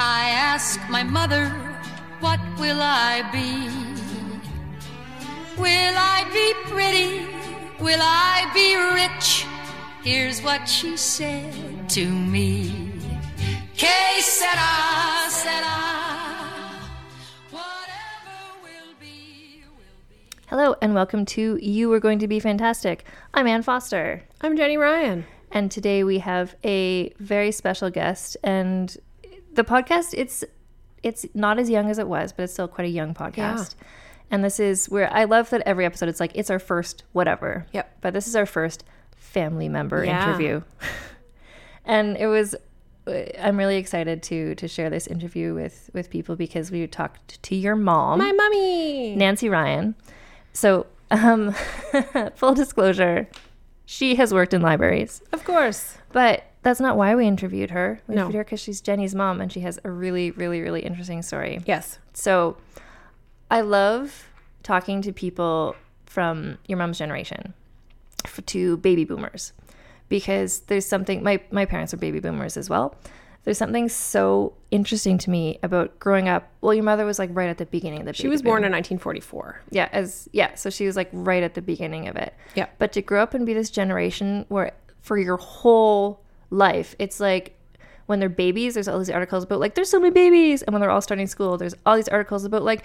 [0.00, 1.48] I ask my mother,
[2.20, 3.68] what will I be?
[5.60, 7.26] Will I be pretty?
[7.82, 9.44] Will I be rich?
[10.02, 12.92] Here's what she said to me.
[13.76, 15.66] Que sera, sera.
[17.50, 20.16] Whatever will be, will be.
[20.46, 23.04] Hello, and welcome to You Are Going to Be Fantastic.
[23.34, 25.24] I'm Ann Foster, I'm Jenny Ryan.
[25.50, 28.36] and today we have a very special guest.
[28.44, 28.96] And
[29.54, 30.44] the podcast, it's
[31.02, 33.74] it's not as young as it was, but it's still quite a young podcast.
[34.30, 37.66] And this is where I love that every episode it's like it's our first whatever.
[37.72, 37.98] Yep.
[38.00, 38.84] But this is our first
[39.16, 40.28] family member Yeah.
[40.28, 40.62] interview.
[41.84, 42.54] and it was
[43.40, 47.54] I'm really excited to to share this interview with with people because we talked to
[47.56, 48.18] your mom.
[48.18, 49.16] My mummy.
[49.16, 49.94] Nancy Ryan.
[50.52, 51.52] So, um,
[52.34, 53.28] full disclosure,
[53.86, 55.96] she has worked in libraries, Of course.
[56.12, 58.00] but that's not why we interviewed her.
[58.06, 58.22] We No.
[58.22, 61.60] interviewed her because she's Jenny's mom and she has a really, really, really interesting story.
[61.66, 61.98] Yes.
[62.12, 62.56] So,
[63.50, 64.28] I love
[64.62, 65.74] talking to people
[66.06, 67.54] from your mom's generation,
[68.24, 69.52] f to baby boomers,
[70.08, 71.22] because there's something.
[71.22, 72.94] My my parents are baby boomers as well.
[73.44, 76.50] There's something so interesting to me about growing up.
[76.60, 78.12] Well, your mother was like right at the beginning of the.
[78.12, 79.62] She was born in 1944.
[79.70, 82.34] Yeah, as yeah, so she was like right at the beginning of it.
[82.54, 82.66] Yeah.
[82.78, 87.54] But to grow up and be this generation where for your whole life, it's like
[88.06, 90.80] when they're babies, there's all these articles about like there's so many babies, and when
[90.80, 92.84] they're all starting school, there's all these articles about like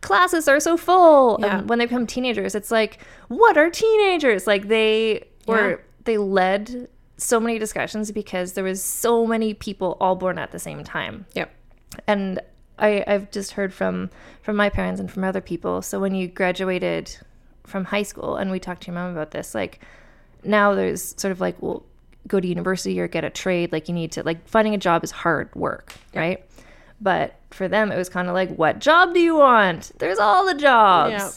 [0.00, 1.38] classes are so full.
[1.40, 1.58] Yeah.
[1.58, 4.46] And when they become teenagers, it's like what are teenagers?
[4.46, 5.76] Like they were Yeah.
[6.04, 10.58] they led so many discussions because there was so many people all born at the
[10.58, 11.52] same time Yep.
[12.08, 12.40] and
[12.78, 15.82] I, I've just heard from from my parents and from other people.
[15.82, 17.16] So when you graduated
[17.64, 19.78] from high school, and we talked to your mom about this, like
[20.42, 21.84] now there's sort of like, well,
[22.28, 23.72] go to university or get a trade.
[23.72, 26.44] Like you need to like finding a job is hard work, right?
[27.00, 29.90] But for them, it was kind of like, what job do you want?
[29.98, 31.10] There's all the jobs.
[31.12, 31.30] Yeah.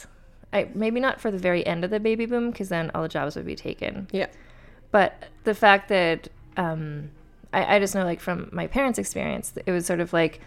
[0.54, 3.10] I, maybe not for the very end of the baby boom, because then all the
[3.10, 4.28] jobs would be taken Yeah.
[4.92, 7.10] but the fact that um,
[7.52, 10.40] I, I just know like from my parents experience it was sort of like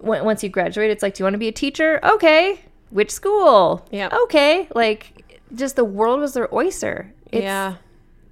[0.00, 2.60] when, once you graduate it's like do you want to be a teacher okay
[2.90, 4.08] which school Yeah.
[4.24, 7.76] okay like just the world was their oyster it's, yeah.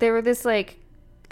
[0.01, 0.79] they were this like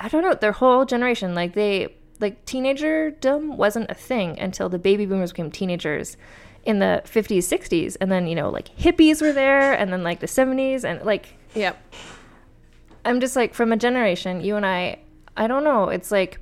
[0.00, 4.78] i don't know their whole generation like they like teenagerdom wasn't a thing until the
[4.78, 6.16] baby boomers became teenagers
[6.64, 10.20] in the 50s 60s and then you know like hippies were there and then like
[10.20, 11.76] the 70s and like Yep.
[13.04, 14.98] I'm just like from a generation, you and I,
[15.36, 15.88] I don't know.
[15.88, 16.38] It's like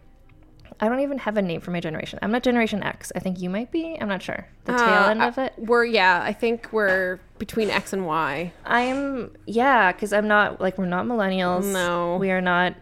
[0.81, 2.19] I don't even have a name for my generation.
[2.21, 3.11] I'm not Generation X.
[3.17, 3.97] I think you might be.
[4.01, 4.47] I'm not sure.
[4.65, 5.55] The tail Uh, end of it.
[5.57, 6.21] We're yeah.
[6.23, 8.53] I think we're between X and Y.
[8.67, 11.65] I'm yeah, because I'm not like we're not millennials.
[11.73, 12.17] No.
[12.17, 12.75] we are not.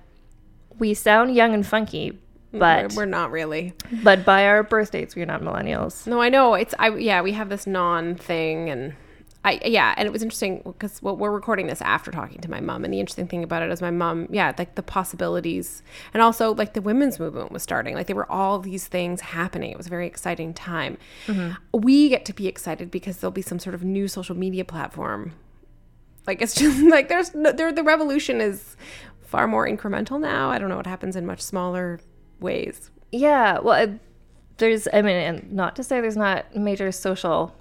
[0.78, 2.18] We sound young and funky,
[2.52, 3.74] but we're, we're not really.
[4.02, 6.06] but by our birth dates, we're not millennials.
[6.06, 6.54] No, I know.
[6.54, 7.22] It's I yeah.
[7.22, 8.94] We have this non thing and.
[9.44, 12.58] I, yeah, and it was interesting because well, we're recording this after talking to my
[12.58, 16.20] mom, and the interesting thing about it is my mom, yeah, like the possibilities, and
[16.20, 17.94] also like the women's movement was starting.
[17.94, 19.70] Like there were all these things happening.
[19.70, 20.98] It was a very exciting time.
[21.28, 21.78] Mm-hmm.
[21.78, 25.32] We get to be excited because there'll be some sort of new social media platform.
[26.26, 28.76] Like it's just like there's no, there the revolution is
[29.26, 30.50] far more incremental now.
[30.50, 32.00] I don't know what happens in much smaller
[32.40, 32.90] ways.
[33.12, 33.98] Yeah, well, I,
[34.58, 37.54] there's I mean, and not to say there's not major social.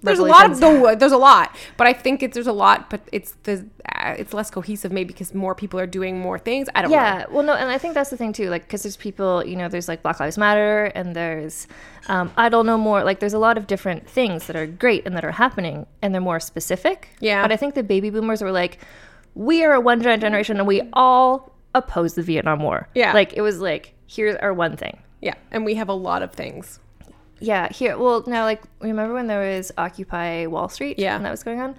[0.00, 2.88] There's a lot of the, there's a lot, but I think it's there's a lot,
[2.88, 6.68] but it's the uh, it's less cohesive maybe because more people are doing more things.
[6.76, 7.34] I don't yeah know.
[7.34, 9.68] well no and i think that's the thing too like because there's people you know
[9.68, 11.66] there's like black lives matter and there's
[12.06, 15.04] um, i don't know more like there's a lot of different things that are great
[15.04, 17.42] and that are happening and they're more specific Yeah.
[17.42, 18.78] but i think the baby boomers were like
[19.38, 23.12] we are a one gen- generation and we all oppose the vietnam war Yeah.
[23.12, 26.32] like it was like here's our one thing Yeah, and we have a lot of
[26.32, 26.80] things.
[27.40, 27.96] yeah, here.
[27.96, 30.98] Well, now, like, remember when there was Occupy Wall Street?
[30.98, 31.14] Yeah.
[31.16, 31.76] And that was going on?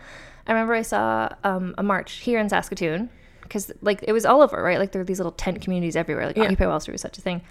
[0.47, 3.09] I remember I saw um, a march here in Saskatoon
[3.41, 4.79] because, like, it was all over, right?
[4.79, 6.27] Like, there were these little tent communities everywhere.
[6.27, 6.43] Like, Yeah.
[6.45, 7.41] Occupy Wall Street was such a thing.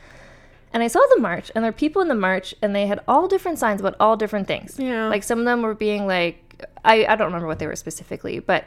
[0.72, 3.00] And I saw the march, and there were people in the march, and they had
[3.09, 4.78] all different signs about all different things.
[4.78, 5.09] Yeah.
[5.09, 8.38] Like, some of them were being like, I, I don't remember what they were specifically,
[8.38, 8.65] but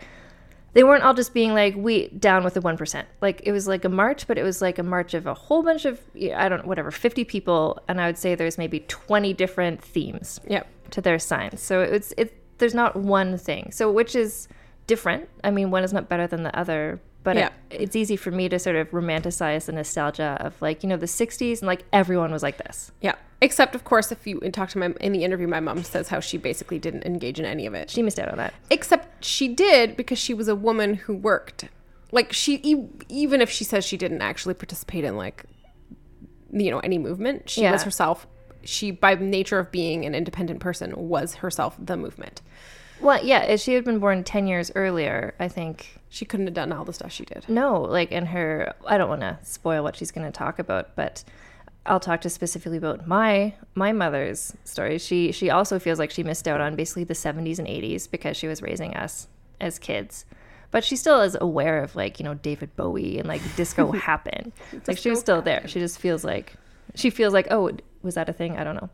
[0.74, 3.84] they weren't all just being like we down with the 1% like it was like
[3.86, 6.00] a march but it was like a march of a whole bunch of
[6.36, 10.40] i don't know whatever 50 people and i would say there's maybe 20 different themes
[10.48, 10.68] Yep.
[10.92, 14.48] to their signs so it's it there's not one thing so which is
[14.88, 17.50] different i mean one is not better than the other but Yeah.
[17.70, 20.98] it, it's easy for me to sort of romanticize the nostalgia of like you know
[20.98, 23.16] the 60s and like everyone was like this Yeah.
[23.42, 26.20] Except, of course, if you talk to my in the interview, my mom says how
[26.20, 27.90] she basically didn't engage in any of it.
[27.90, 31.66] she missed out on that Except she did because she was a woman who worked.
[32.12, 35.46] Like she, e- even if she says she didn't actually participate in like,
[36.52, 37.72] you know, any movement, she Yeah.
[37.72, 38.28] was herself
[38.64, 42.42] she, by nature of being an independent person, was herself the movement.
[43.00, 46.54] Well, yeah, if she had been born 10 years earlier, I think She couldn't have
[46.54, 47.46] done all the stuff she did.
[47.50, 50.96] no, like in her I don't want to spoil what she's going to talk about,
[50.96, 51.24] but
[51.86, 54.98] I'll talk to specifically about my my mother's story.
[55.00, 58.38] She she also feels like she missed out on basically the 70s and 80s because
[58.38, 59.28] she was raising us
[59.60, 60.26] as kids.
[60.70, 64.54] But she still is aware of like, you know, David Bowie and like disco happened.
[64.88, 65.68] like she was still there.
[65.68, 66.54] She just feels like
[66.96, 67.72] she feels like, "Oh,
[68.04, 68.58] was that a thing?
[68.58, 68.90] I don't know."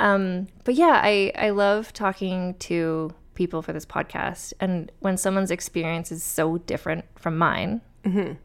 [0.00, 5.50] Um, but yeah, I I love talking to people for this podcast, and when someone's
[5.50, 7.80] experience is so different from mine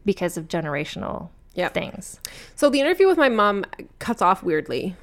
[0.04, 1.74] because of generational Yep.
[1.74, 2.20] things.
[2.54, 3.64] So the interview with my mom
[3.98, 4.96] cuts off weirdly.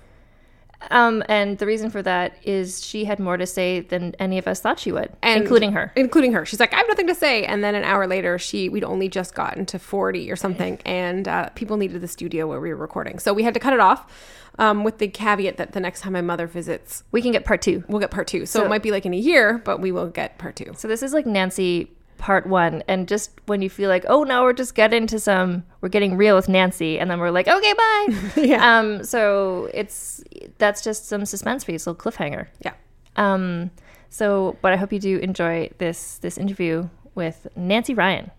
[0.91, 4.47] Um, and the reason for that is she had more to say than any of
[4.47, 5.91] us thought she would, and including her.
[5.95, 8.69] including her she's like i have nothing to say and then an hour later she
[8.69, 12.59] we'd only just gotten to 40 or something and uh, people needed the studio where
[12.59, 14.11] we were recording so we had to cut it off
[14.59, 17.61] um, with the caveat that the next time my mother visits We can get part
[17.63, 17.83] two.
[17.87, 19.91] we'll get part two so, So- it might be like in a year but we
[19.91, 23.69] will get part two So this is like Nancy part one, and just when you
[23.69, 27.09] feel like, oh, now we're just getting into some, we're getting real with Nancy, and
[27.09, 28.07] then we're like, okay, bye.
[28.43, 28.79] Yeah.
[28.79, 29.03] Um.
[29.03, 30.23] So it's
[30.57, 32.47] that's just some suspense for you, so cliffhanger.
[32.63, 32.73] yeah
[33.15, 33.71] Um,
[34.09, 38.31] so, but I hope you do enjoy this this interview with Nancy Ryan.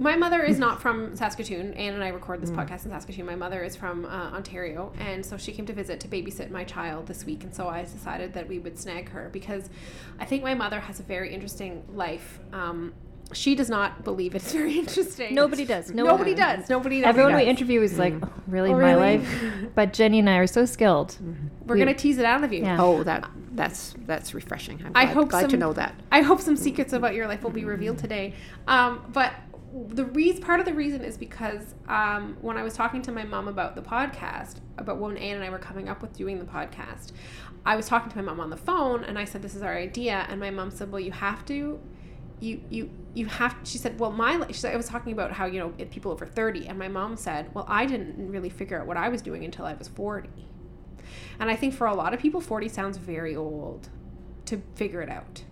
[0.00, 1.74] My mother is not from Saskatoon.
[1.74, 3.26] Ann and I record this podcast in Saskatoon.
[3.26, 6.64] My mother is from uh, Ontario, and so she came to visit to babysit my
[6.64, 7.44] child this week.
[7.44, 9.68] And so I decided that we would snag her because
[10.18, 12.40] I think my mother has a very interesting life.
[12.54, 12.94] Um,
[13.34, 15.34] she does not believe it's very interesting.
[15.34, 15.90] Nobody does.
[15.90, 16.70] No Nobody one- does.
[16.70, 17.04] Nobody.
[17.04, 17.42] Everyone does.
[17.42, 19.18] we interview is like, oh, really, Oh, my really?
[19.18, 19.44] life.
[19.74, 21.14] But Jenny and I are so skilled.
[21.66, 22.62] We're gonna tease it out of you.
[22.62, 22.78] Yeah.
[22.80, 24.80] Oh, that that's that's refreshing.
[24.82, 25.94] I'm I glad, hope glad to know that.
[26.10, 28.32] I hope some secrets about your life will be revealed today.
[28.66, 29.32] Um, but
[29.72, 33.24] the reason, part of the reason is because um, when I was talking to my
[33.24, 36.44] mom about the podcast, about when Ann and I were coming up with doing the
[36.44, 37.12] podcast,
[37.64, 39.76] I was talking to my mom on the phone, and I said, "This is our
[39.76, 41.80] idea," and my mom said, "Well, you have to."
[42.40, 45.44] You, you you have she said well my she said I was talking about how
[45.44, 48.86] you know people over 30 and my mom said well I didn't really figure out
[48.86, 50.30] what I was doing until I was 40
[51.38, 53.90] and I think for a lot of people 40 sounds very old
[54.46, 55.42] to figure it out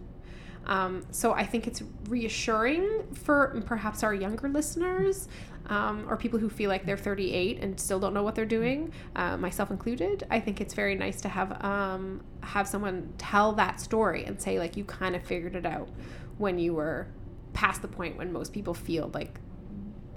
[0.69, 5.29] um, so I think it's reassuring for perhaps our younger listeners
[5.67, 8.93] um, or people who feel like they're 38 and still don't know what they're doing,
[9.17, 10.27] uh, myself included.
[10.31, 14.59] I think it's very nice to have um, have someone tell that story and say
[14.59, 15.89] like you kind of figured it out
[16.37, 17.09] when you were
[17.55, 19.41] past the point when most people feel like.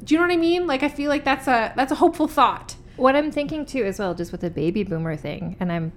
[0.03, 0.67] Do you know what I mean?
[0.67, 2.75] Like I feel like that's a that's a hopeful thought.
[2.97, 5.93] What I'm thinking too, as well, just with the baby boomer thing, and I'm,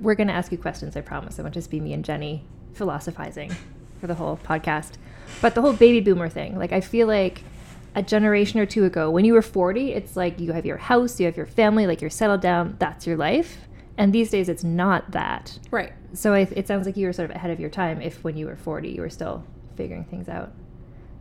[0.00, 0.96] we're gonna ask you questions.
[0.96, 1.38] I promise.
[1.38, 3.52] It won't just be me and Jenny philosophizing
[4.00, 4.92] for the whole podcast.
[5.40, 7.42] But the whole baby boomer thing, like I feel like
[7.94, 11.18] a generation or two ago, when you were 40, it's like you have your house,
[11.20, 12.76] you have your family, like you're settled down.
[12.78, 13.58] That's your life.
[13.96, 15.58] And these days, it's not that.
[15.70, 15.92] Right.
[16.14, 18.00] So I, it sounds like you were sort of ahead of your time.
[18.00, 19.44] If when you were 40, you were still
[19.76, 20.52] figuring things out.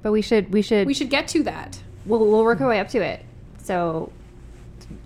[0.04, 1.80] But we should, we should, We should get to that.
[2.06, 3.26] we'll, we'll work our way up to it.
[3.58, 4.12] So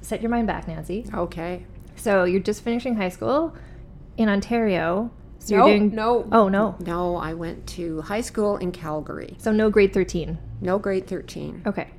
[0.01, 1.05] set your mind back, Nancy.
[1.13, 1.65] Okay.
[1.95, 3.55] So you're just finishing high school
[4.17, 5.09] in Ontario.
[5.43, 6.27] So No, doing no.
[6.31, 6.75] Oh no.
[6.85, 9.35] No, I went to high school in Calgary.
[9.39, 10.37] So no grade 13.
[10.61, 11.63] No grade 13.
[11.65, 11.89] Okay.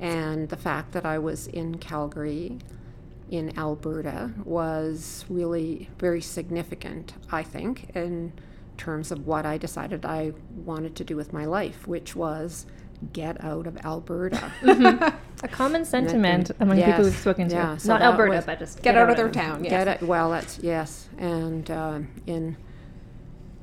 [0.00, 2.58] And the fact that I was in Calgary
[3.30, 8.32] in Alberta was really very significant, I think, in
[8.76, 12.66] terms of what I decided I wanted to do with my life, which was
[13.14, 14.52] get out of Alberta.
[15.42, 17.54] A common sentiment among Yes, people we've spoken to.
[17.54, 19.64] yeah, so Not Alberta, was- but just Get, out, of their town.
[19.64, 19.70] Yes.
[19.70, 20.06] Get it?
[20.06, 21.08] Well, that's yes.
[21.18, 22.56] And uh, in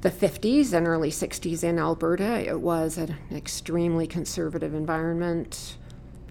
[0.02, 5.78] the 50s and early 60s in Alberta, it was an extremely conservative environment.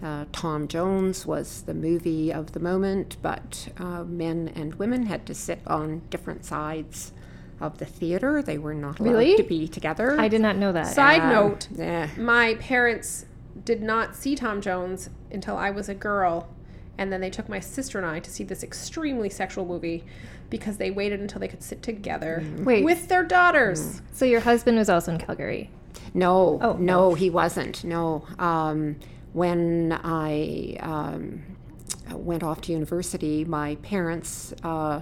[0.03, 5.25] Uh, Tom Jones was the movie of the moment, but uh, men and women had
[5.27, 7.13] to sit on different sides
[7.59, 8.41] of the theater.
[8.41, 9.37] They were not allowed Really?
[9.37, 10.19] to be together.
[10.19, 10.87] I did not know that.
[10.87, 12.09] Side Um, note, yeah.
[12.17, 13.25] my parents
[13.63, 16.49] did not see Tom Jones until I was a girl.
[16.97, 20.03] And then they took my sister and I to see this extremely sexual movie
[20.49, 22.83] because they waited until they could sit together Wait.
[22.83, 24.01] with their daughters.
[24.11, 25.69] So your husband was also in Calgary.
[26.13, 27.83] No, Oh, no, he wasn't.
[27.83, 28.27] No.
[28.37, 28.97] Um,
[29.33, 31.41] when I um,
[32.11, 35.01] went off to university, my parents uh,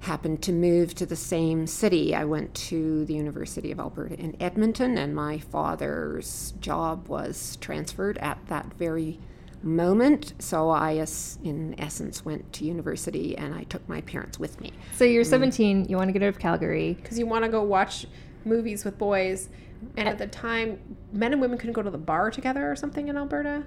[0.00, 2.14] happened to move to the same city.
[2.14, 8.16] I went to the University of Alberta in Edmonton, and my father's job was transferred
[8.18, 9.18] at that very
[9.62, 10.34] moment.
[10.38, 11.04] So I,
[11.42, 14.72] in essence, went to university and I took my parents with me.
[14.96, 15.30] So you're mm.
[15.30, 16.94] 17, you want to get out of Calgary.
[16.94, 18.06] Because you want to go watch
[18.44, 19.48] movies with boys.
[19.96, 20.80] And at the time,
[21.12, 23.64] men and women couldn't go to the bar together or something in Alberta.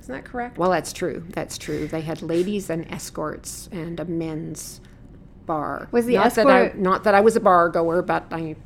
[0.00, 0.58] Isn't that correct?
[0.58, 1.24] Well, that's true.
[1.30, 1.86] That's true.
[1.86, 4.80] They had ladies and escorts and a men's
[5.46, 5.88] bar.
[5.90, 8.56] Was the not that I, escort- not that I was a bar goer, but I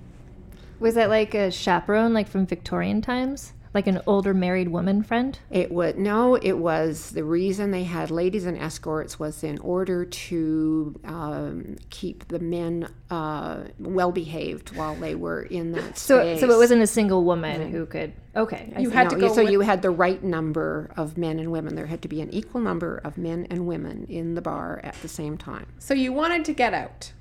[0.79, 3.54] Was that like a chaperone, like from Victorian times?
[3.75, 5.37] Like an older married woman friend?
[5.51, 6.37] It would no.
[6.37, 12.29] It was the reason they had ladies and escorts was in order to um, keep
[12.29, 16.39] the men uh, well behaved while they were in that So, space.
[16.41, 18.13] so it wasn't a single woman who could.
[18.37, 18.95] Okay, I You see.
[18.95, 21.75] had to go so with- you had the right number of men and women.
[21.75, 24.95] There had to be an equal number of men and women in the bar at
[25.03, 25.67] the same time.
[25.81, 27.13] So you wanted to get out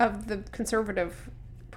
[0.00, 1.28] of the conservative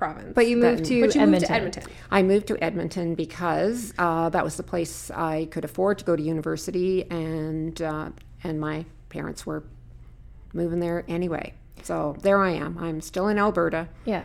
[0.01, 0.33] province.
[0.33, 1.31] But you moved to but you Edmonton.
[1.31, 1.83] moved to Edmonton.
[2.09, 6.15] I moved to Edmonton because uh, that was the place I could afford to go
[6.15, 8.09] to university, and uh,
[8.43, 9.63] and my parents were
[10.53, 11.53] moving there anyway.
[11.83, 12.79] So there I am.
[12.79, 14.23] I'm still in Alberta, Yeah,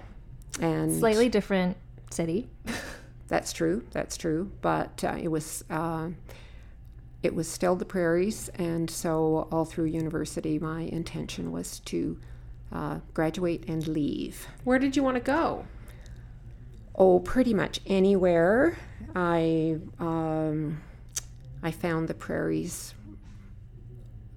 [0.60, 1.76] and slightly different
[2.10, 2.48] city.
[3.28, 3.84] that's true.
[3.90, 4.50] That's true.
[4.62, 6.08] But uh, it was uh,
[7.22, 12.18] it was still the prairies, and so all through university, my intention was to
[12.72, 14.46] uh, graduate and leave.
[14.64, 15.66] Where did you want to go?
[16.94, 18.78] Oh, pretty much anywhere.
[19.14, 20.80] I um,
[21.62, 22.94] I found the prairies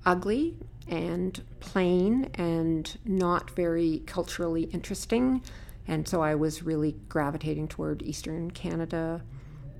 [0.05, 0.57] ugly
[0.87, 5.41] and plain and not very culturally interesting,
[5.87, 9.21] and so I was really gravitating toward Eastern Canada,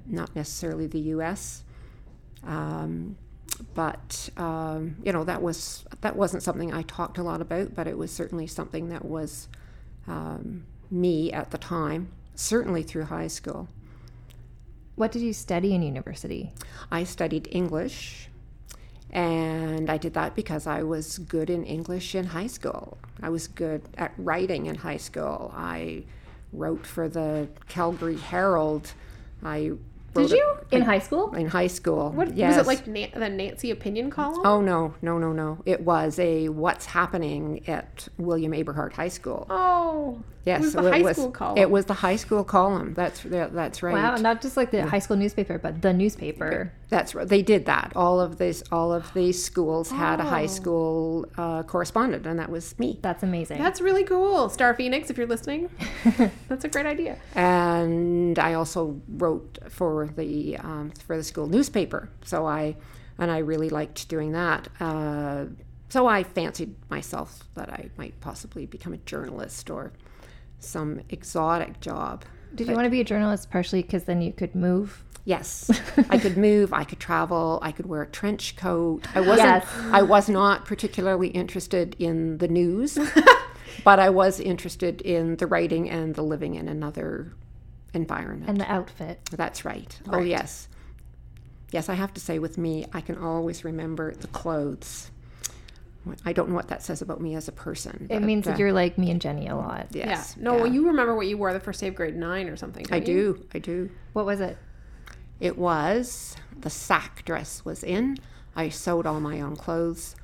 [0.06, 1.64] not necessarily the U.S.
[2.44, 3.18] Um,
[3.74, 7.88] but um, you know that was that wasn't something I talked a lot about, but
[7.88, 9.48] it was certainly something that was
[10.08, 13.68] um, me at the time, certainly through high school.
[14.96, 16.52] What did you study in university?
[16.92, 18.30] I studied English,
[19.12, 22.98] and I did that because I was good in English in high school.
[23.22, 25.54] I was good at writing in high school.
[25.56, 26.04] I
[26.52, 28.94] wrote for the Calgary Herald.
[29.44, 29.72] I
[30.14, 30.58] Did you?
[30.72, 31.34] In high school?
[31.34, 32.12] in high school.
[32.12, 32.58] What yes.
[32.58, 32.88] was it like?
[32.88, 34.42] Na- the Nancy opinion column?
[34.46, 35.62] Oh no, no, no, no!
[35.66, 39.46] It was a what's happening at William Aberhart High School.
[39.50, 41.58] Oh, Yes, it was the it high was- school column.
[41.64, 42.94] It was the high school column.
[42.96, 43.94] That's that- that's right.
[43.94, 46.72] Wow, not just like the high school newspaper, but the newspaper.
[46.90, 47.28] That's right.
[47.28, 47.88] They did that.
[47.96, 50.60] All of these, all of these schools had a high Oh.
[50.60, 53.00] school uh, correspondent, and that was me.
[53.02, 53.60] That's amazing.
[53.66, 54.50] That's really cool.
[54.50, 55.70] StarPhoenix, if you're listening,
[56.50, 57.18] that's a great idea.
[57.36, 62.10] And I also wrote for the um, for the school newspaper.
[62.26, 62.76] So I
[63.18, 64.68] and I really liked doing that.
[64.80, 65.46] Uh,
[65.90, 69.92] so I fancied myself that I might possibly become a journalist or
[70.60, 72.24] some exotic job.
[72.56, 75.04] Did you want to be a journalist partially because then you could move?
[75.26, 75.70] Yes,
[76.10, 76.74] I could move.
[76.74, 77.60] I could travel.
[77.62, 79.06] I could wear a trench coat.
[79.14, 79.64] I wasn't.
[79.64, 79.68] Yes.
[79.92, 82.98] I was not particularly interested in the news,
[83.84, 87.34] but I was interested in the writing and the living in another
[87.94, 88.50] environment.
[88.50, 89.20] And the outfit.
[89.32, 90.00] That's right.
[90.10, 90.68] Oh yes,
[91.72, 91.90] yes.
[91.90, 95.12] I have to say, with me, I can always remember the clothes.
[96.26, 98.08] I don't know what that says about me as a person.
[98.10, 99.88] It but, means uh, that you're like me and Jenny a lot.
[99.92, 100.36] Yes.
[100.38, 100.44] yeah.
[100.44, 100.72] No, yeah.
[100.72, 102.86] you remember what you wore the first day of grade nine or something.
[102.90, 103.34] I don't you?
[103.34, 103.46] do.
[103.54, 103.90] I do.
[104.14, 104.58] What was it?
[105.40, 108.18] It was the sack dress was in.
[108.56, 110.16] I sewed all my own clothes.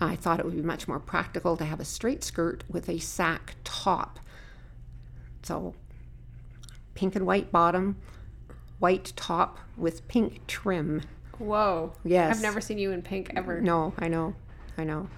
[0.00, 2.98] I thought it would be much more practical to have a straight skirt with a
[2.98, 4.18] sack top.
[5.42, 5.74] So,
[6.94, 7.96] pink and white bottom,
[8.78, 11.02] white top with pink trim.
[11.38, 11.92] Whoa.
[12.04, 12.36] Yes.
[12.36, 13.60] I've never seen you in pink ever.
[13.60, 14.34] No, I know,
[14.78, 15.08] I know.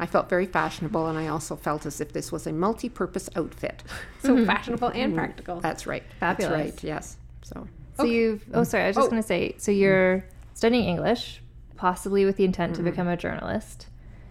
[0.00, 3.82] I felt very fashionable, and I also felt as if this was a multi-purpose outfit.
[4.22, 5.14] So fashionable and mm-hmm.
[5.14, 5.60] practical.
[5.60, 6.02] That's right.
[6.18, 6.50] Fabulous.
[6.50, 6.84] That's right.
[6.84, 7.16] Yes.
[7.42, 7.68] So
[7.98, 8.02] oh.
[8.02, 8.44] So you've.
[8.54, 8.84] Oh, sorry.
[8.84, 9.10] I was just Oh.
[9.10, 9.54] going to say.
[9.58, 11.42] So you're studying English,
[11.76, 12.90] possibly with the intent to mm-hmm.
[12.90, 13.88] become a journalist,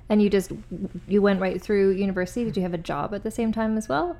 [0.10, 0.52] and you just
[1.08, 2.44] you went right through university.
[2.44, 4.18] Did you have a job at the same time as well?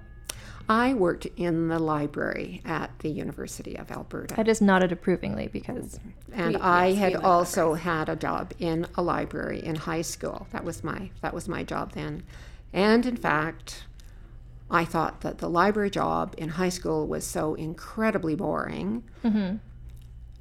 [0.70, 4.36] I worked in the library at the University of Alberta.
[4.40, 6.00] I just nodded approvingly because
[6.32, 10.48] and We- I yes, had also had a job in a library in high school.
[10.52, 12.24] That was my that was my job then,
[12.74, 13.86] and in fact,
[14.70, 19.04] I thought that the library job in high school was so incredibly boring.
[19.24, 19.58] Mm-hmm.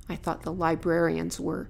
[0.09, 1.69] I thought the librarians were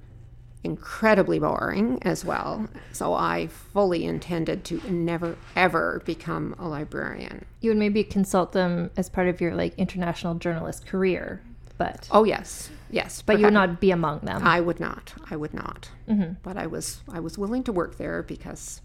[0.62, 2.68] incredibly boring as well.
[2.92, 7.44] So I fully intended to never ever become a librarian.
[7.60, 11.40] you would maybe consult them as part of your like international journalist career,
[11.78, 14.42] but Oh yes, yes, but you would not be among them.
[14.44, 15.14] I would not.
[15.30, 15.90] I would not.
[16.08, 16.34] Mm-hmm.
[16.42, 18.82] But I was I was willing to work there because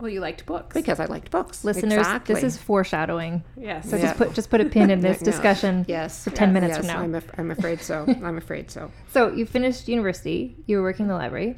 [0.00, 0.74] well, you liked books.
[0.74, 1.64] because I liked books.
[1.64, 2.34] Listeners, exactly.
[2.34, 3.42] this is foreshadowing.
[3.56, 3.90] yes.
[3.90, 4.02] So Yeah.
[4.02, 6.86] just put just put a pin in this discussion yes for ten minutes yes, from
[6.86, 7.00] now.
[7.02, 8.04] I'm, af- I'm afraid so.
[8.22, 8.90] I'm afraid so.
[9.12, 11.56] So you finished university, you were working in the library,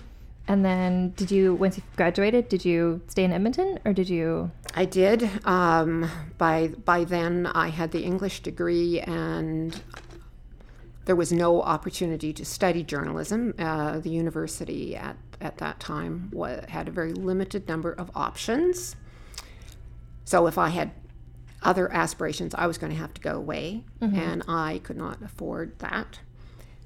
[0.49, 4.51] and then did you once you graduated, did you stay in Edmonton or did you
[4.75, 5.29] I did.
[5.45, 9.81] Um, by by then, I had the English degree, and
[11.07, 13.53] there was no opportunity to study journalism.
[13.59, 18.97] Uh, the university at, at that time wa- had a very limited number of options.
[20.25, 20.93] So if I had
[21.63, 24.19] other aspirations, I was going to have to go away, mm-hmm.
[24.19, 26.21] and I could not afford that.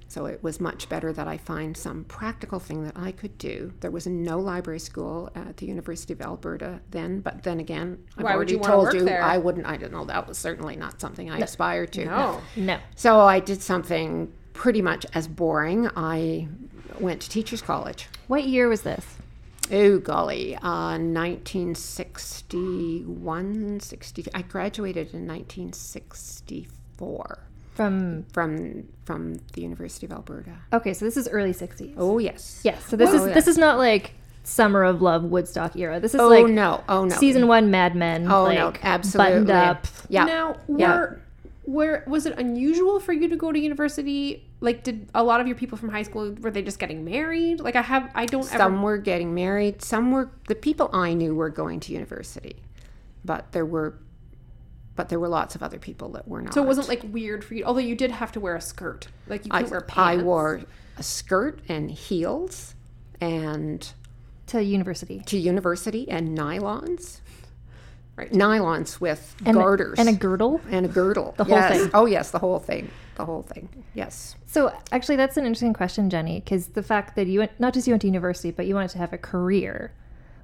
[0.08, 3.73] So it was much better that I find some practical thing that I could do.
[3.80, 8.25] There was no library school at the University of Alberta then, but then again, I've
[8.25, 9.23] Why would already you told you there?
[9.23, 9.66] I wouldn't.
[9.66, 10.04] I don't know.
[10.04, 12.04] That was certainly not something I aspired to.
[12.04, 12.40] No.
[12.54, 12.78] No.
[12.94, 15.88] So I did something pretty much as boring.
[15.96, 16.46] I
[17.01, 18.09] went to teachers college.
[18.29, 19.05] What year was this?
[19.73, 24.25] Oh golly, uh, 1961, 60.
[24.35, 27.39] I graduated in 1964
[27.75, 30.53] From from from the University of Alberta.
[30.73, 31.95] okay, so this is early '60s.
[31.97, 32.61] Oh yes.
[32.65, 32.85] Yes.
[32.87, 33.35] So this Oh, is yeah.
[33.35, 34.13] this is not like
[34.45, 35.99] Summer of Love Woodstock era.
[36.01, 36.83] This is Oh like no.
[36.89, 37.17] Oh no.
[37.17, 38.31] season one Mad Men.
[38.31, 38.73] Oh like, no.
[38.83, 39.33] Absolutely.
[39.33, 39.87] Buttoned up.
[40.09, 40.25] Yeah.
[40.25, 40.97] Now, Yeah.
[40.97, 41.21] were
[41.65, 44.45] where was it unusual for you to go to university?
[44.64, 47.61] Like, did a lot of your people from high school were they just getting married?
[47.61, 48.59] Like, I have I don't ever.
[48.59, 49.83] Some were getting married.
[49.83, 52.56] Some were the people I knew were going to university,
[53.25, 53.99] but there were,
[54.97, 56.54] but there were lots of other people that were not.
[56.54, 59.09] So it wasn't like weird for you, although you did have to wear a skirt.
[59.28, 60.62] Like you I, couldn't wear pants I wore
[60.97, 62.75] a skirt and heels,
[63.21, 63.87] and
[64.47, 65.21] to university.
[65.26, 67.21] to university and nylons.
[68.16, 68.30] Right.
[68.33, 70.61] Nylons with And, garters and a girdle.
[70.71, 71.35] and a girdle.
[71.37, 71.80] The whole Yes.
[71.83, 71.90] thing.
[71.92, 72.88] Oh yes, the whole thing.
[73.16, 73.68] The whole thing.
[73.94, 74.35] Yes.
[74.47, 77.87] So actually, that's an interesting question, Jenny, because the fact that you went not just
[77.87, 79.92] you went to university, but you wanted to have a career.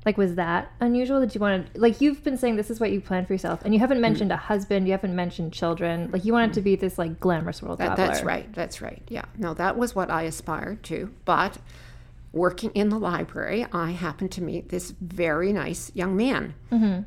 [0.06, 1.20] Like, was that unusual?
[1.20, 3.74] That you wanted, like, you've been saying this is what you planned for yourself, and
[3.74, 6.10] you haven't mentioned a husband, you haven't mentioned children.
[6.10, 8.06] Like, you wanted to be this like glamorous world That, traveler.
[8.06, 8.52] that's right.
[8.54, 9.02] That's right.
[9.08, 9.26] Yeah.
[9.36, 11.12] No, that was what I aspired to.
[11.26, 11.58] But
[12.32, 16.54] working in the library, I happened to meet this very nice young man.
[16.72, 17.02] Mm-hmm.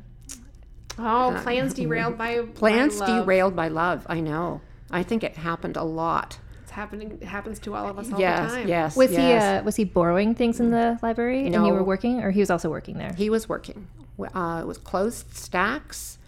[0.96, 3.24] Oh, uh, plans derailed by Plans by love.
[3.24, 4.06] derailed by love.
[4.08, 4.60] I know.
[4.90, 6.38] I think it happened a lot.
[6.62, 7.18] It's happening.
[7.20, 8.50] It happens to all of us all yes.
[8.50, 8.68] the time.
[8.68, 8.96] Yes.
[8.96, 9.20] Was yes.
[9.20, 12.40] he uh, was he borrowing things in the library, and you were working, or he
[12.40, 13.12] was also working there?
[13.12, 13.86] He was working.
[14.18, 16.18] Uh, it was closed stacks.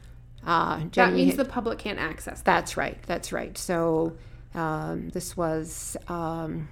[0.45, 2.39] Uh, That means had- the public can't access.
[2.39, 2.45] That.
[2.45, 2.99] That's right.
[3.07, 3.57] That's right.
[3.59, 4.17] So
[4.55, 6.69] um, this was um,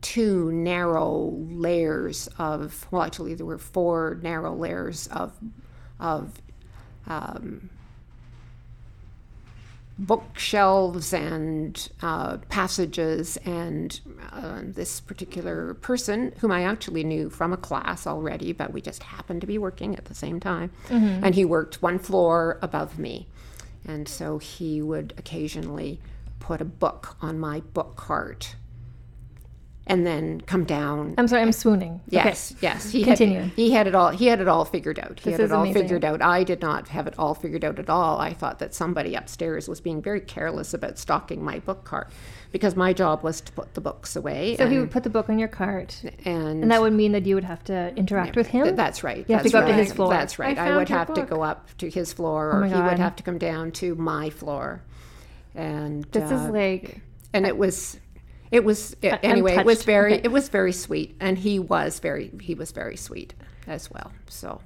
[0.00, 2.86] two narrow layers of.
[2.90, 5.32] Well, actually, there were four narrow layers of
[6.00, 6.32] of
[7.06, 7.70] um,
[9.98, 14.00] bookshelves and uh, passages and
[14.32, 19.04] uh, this particular person whom i actually knew from a class already but we just
[19.04, 20.70] happened to be working at the same time.
[21.24, 23.26] And he worked one floor above me.
[23.86, 26.00] And so he would occasionally
[26.40, 28.56] put a book on my book cart
[29.86, 32.00] and then come down I'm sorry, I'm swooning.
[32.08, 32.90] Yes, yes.
[32.90, 33.40] He Continue.
[33.40, 34.10] Had, he had it all.
[34.10, 35.20] He had it all figured out.
[35.20, 35.82] He This had is it all amazing.
[35.82, 36.22] figured out.
[36.22, 38.18] I did not have it all figured out at all.
[38.18, 42.10] I thought that somebody upstairs was being very careless about stocking my book cart
[42.50, 44.56] because my job was to put the books away.
[44.56, 47.12] So and, he would put the book on your cart, and, and that would mean
[47.12, 48.64] that you would have to interact with him.
[48.64, 49.24] Th- That's right.
[49.28, 50.08] You have to go up to his floor.
[50.08, 50.56] That's right.
[50.56, 52.98] I I, would have to go up to his floor, Oh or my he would
[52.98, 54.82] have to come down to my floor.
[55.54, 57.00] And This is uh, like
[57.32, 57.98] and it was
[58.50, 62.30] it was I'm anyway it was very it was very sweet and he was very
[62.40, 63.34] he was very sweet
[63.66, 64.60] as well so.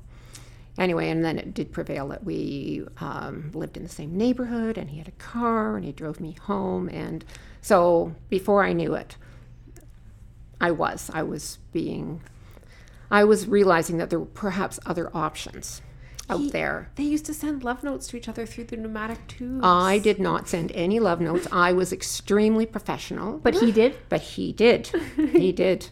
[0.76, 4.90] Anyway and then it did prevail that we um, lived in the same neighborhood and
[4.90, 7.24] he had a car and he drove me home and
[7.60, 9.16] so before i knew it
[10.60, 12.22] i was i was being
[13.10, 15.82] i was realizing that there were perhaps other options
[16.30, 19.26] out He- there They used to send love notes to each other through the pneumatic
[19.28, 19.60] tubes.
[19.64, 23.96] i did not send any love notes i was extremely professional But he did.
[24.08, 24.88] but he did.
[25.16, 25.88] He did.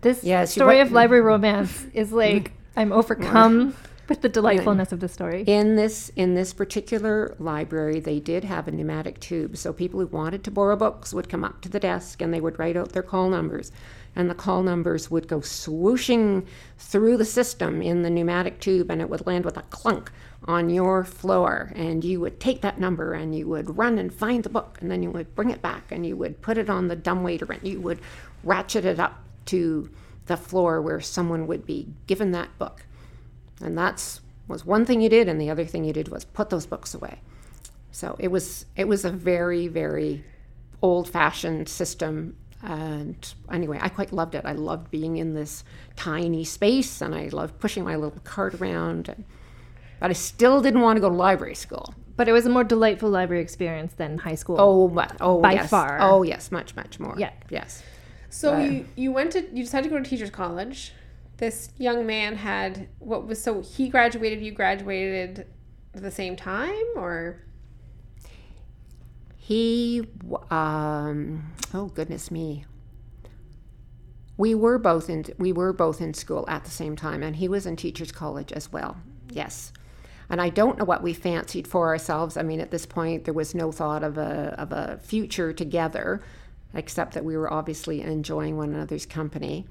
[0.00, 3.74] This Yes, story went- of library romance is like I'm overcome
[4.08, 5.42] with the delightfulness of the story.
[5.46, 10.06] In this in this particular library, they did have a pneumatic tube, so people who
[10.06, 12.92] wanted to borrow books would come up to the desk and they would write out
[12.92, 13.70] their call numbers,
[14.18, 16.44] and the call numbers would go swooshing
[16.76, 20.10] through the system in the pneumatic tube, and it would land with a clunk
[20.44, 24.42] on your floor, and you would take that number and you would run and find
[24.42, 26.88] the book, and then you would bring it back and you would put it on
[26.88, 28.00] the dumbwaiter and you would
[28.42, 29.88] ratchet it up to
[30.26, 32.84] the floor where someone would be given that book.
[33.62, 36.50] And that's was one thing you did, and the other thing you did was put
[36.50, 37.20] those books away.
[37.92, 40.24] So it was it was a very very
[40.82, 42.36] old fashioned system.
[42.62, 44.44] And anyway, I quite loved it.
[44.44, 45.64] I loved being in this
[45.96, 49.08] tiny space, and I loved pushing my little cart around.
[49.08, 49.24] And,
[50.00, 51.94] but I still didn't want to go to library school.
[52.16, 54.56] But it was a more delightful library experience than high school.
[54.58, 55.70] Oh, but, oh, By yes.
[55.70, 55.98] far.
[56.00, 57.14] Oh, yes, much, much more.
[57.16, 57.30] Yeah.
[57.48, 57.84] Yes.
[58.30, 60.92] So you you went to you decided to go to teachers college.
[61.38, 64.42] This young man had what was so he graduated.
[64.42, 65.46] You graduated
[65.94, 67.42] at the same time, or
[69.48, 70.06] He,
[70.50, 72.66] um, oh goodness me,
[74.36, 77.48] we were both in we were both in school at the same time, and he
[77.48, 78.98] was in teachers' college as well.
[79.30, 79.72] Yes,
[80.28, 82.36] and I don't know what we fancied for ourselves.
[82.36, 86.20] I mean, at this point, there was no thought of a of a future together,
[86.74, 89.64] except that we were obviously enjoying one another's company.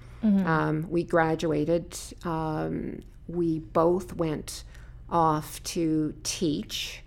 [0.48, 1.96] Um, we graduated.
[2.24, 4.63] Um, we both went
[5.08, 7.04] off to teach.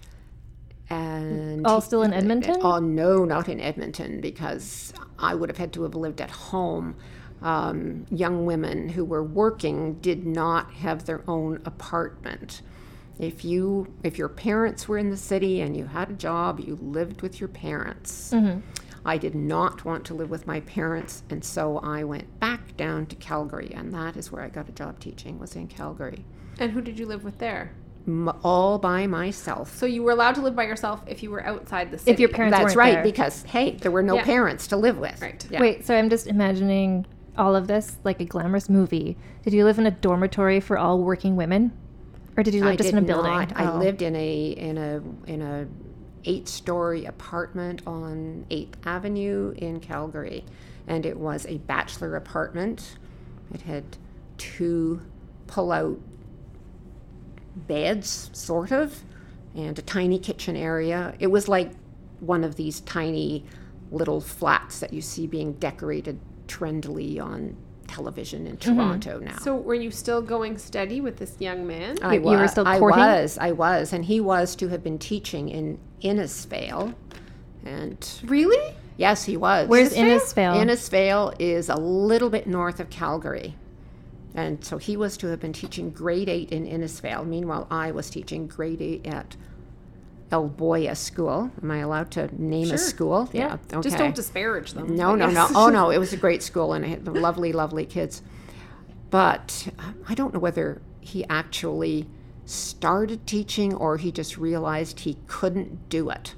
[0.91, 2.57] And All still in Edmonton?
[2.63, 6.97] Oh no, not in Edmonton, because I would have had to have lived at home.
[7.43, 12.61] Um, young women who were working did not have their own apartment.
[13.19, 16.77] If you, if your parents were in the city and you had a job, you
[16.77, 18.33] lived with your parents.
[19.05, 23.07] I did not want to live with my parents, and so I went back down
[23.07, 25.39] to Calgary, and that is where I got a job teaching.
[25.39, 26.25] Was in Calgary,
[26.59, 27.73] And who did you live with there?
[28.11, 29.77] M- all by myself.
[29.77, 32.11] So you were allowed to live by yourself if you were outside the city.
[32.11, 33.03] If your parents That's weren't right, there.
[33.05, 34.25] because hey, there were no Yeah.
[34.25, 35.21] parents to live with.
[35.23, 35.47] Right.
[35.51, 35.61] Yeah.
[35.61, 37.07] Wait, so I'm just imagining
[37.39, 39.17] all of this like a glamorous movie.
[39.45, 41.73] Did you live in a dormitory for all working women?
[42.37, 43.31] Or did you live I just in a building?
[43.31, 43.53] not.
[43.57, 43.79] I Oh.
[43.79, 45.67] lived in a in a in a
[46.25, 50.45] eight-story apartment on Eighth Avenue in Calgary,
[50.87, 52.99] and it was a bachelor apartment.
[53.55, 53.85] It had
[54.37, 55.01] two
[55.47, 55.99] pull-out
[57.67, 59.03] beds, sort of,
[59.55, 61.15] and a tiny kitchen area.
[61.19, 61.73] It was like
[62.21, 63.45] one of these tiny
[63.91, 67.57] little flats that you see being decorated trendily on
[67.89, 68.77] television in mm-hmm.
[68.77, 69.37] Toronto now.
[69.39, 71.99] So were you still going steady with this young man?
[72.03, 73.01] I You- you were was, still I courting?
[73.01, 76.95] was, I was, and he was to have been teaching in Innisfail,
[77.65, 78.75] and really?
[78.97, 79.69] yes, he was.
[79.69, 80.55] Where's Innisfail?
[80.55, 83.57] Innisfail is a little bit north of Calgary,
[84.35, 87.27] and so he was to have been teaching grade eight in Innisfail.
[87.27, 89.37] Meanwhile, I was teaching grade eight at
[90.31, 91.51] Elboya School.
[91.63, 92.77] Am I allowed to name Sure.
[92.77, 93.29] a school?
[93.33, 93.57] Yeah.
[93.73, 93.83] Okay.
[93.83, 94.95] Just don't disparage them.
[94.95, 95.49] No, no, no.
[95.55, 95.91] Oh, no.
[95.91, 98.23] It was a great school and I had the lovely, lovely kids.
[99.11, 102.07] But um, I don't know whether he actually
[102.45, 106.35] started teaching or he just realized he couldn't do it.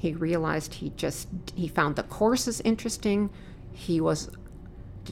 [0.00, 3.30] He realized he just he found the courses interesting.
[3.72, 4.30] He was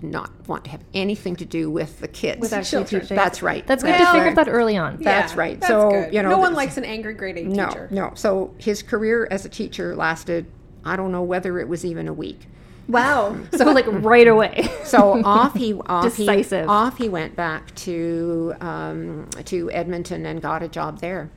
[0.01, 2.41] did not want to have anything to do with the kids.
[2.41, 3.01] With actually Children.
[3.03, 3.17] teaching.
[3.17, 3.67] That's right.
[3.67, 4.39] That's good That's to figure right.
[4.39, 4.99] out that early on.
[5.03, 5.61] That's Yeah, right.
[5.61, 6.15] that's So, good.
[6.15, 7.89] you know, no one likes an angry grade eight no, teacher.
[7.91, 8.13] no.
[8.15, 10.47] So his career as a teacher lasted
[10.85, 12.41] I don't know whether it was even a week.
[12.89, 13.37] Wow.
[13.57, 14.69] So like right away.
[14.85, 16.65] So off he off Decisive.
[16.67, 21.31] he off he went back to um, to Edmonton and got a job there.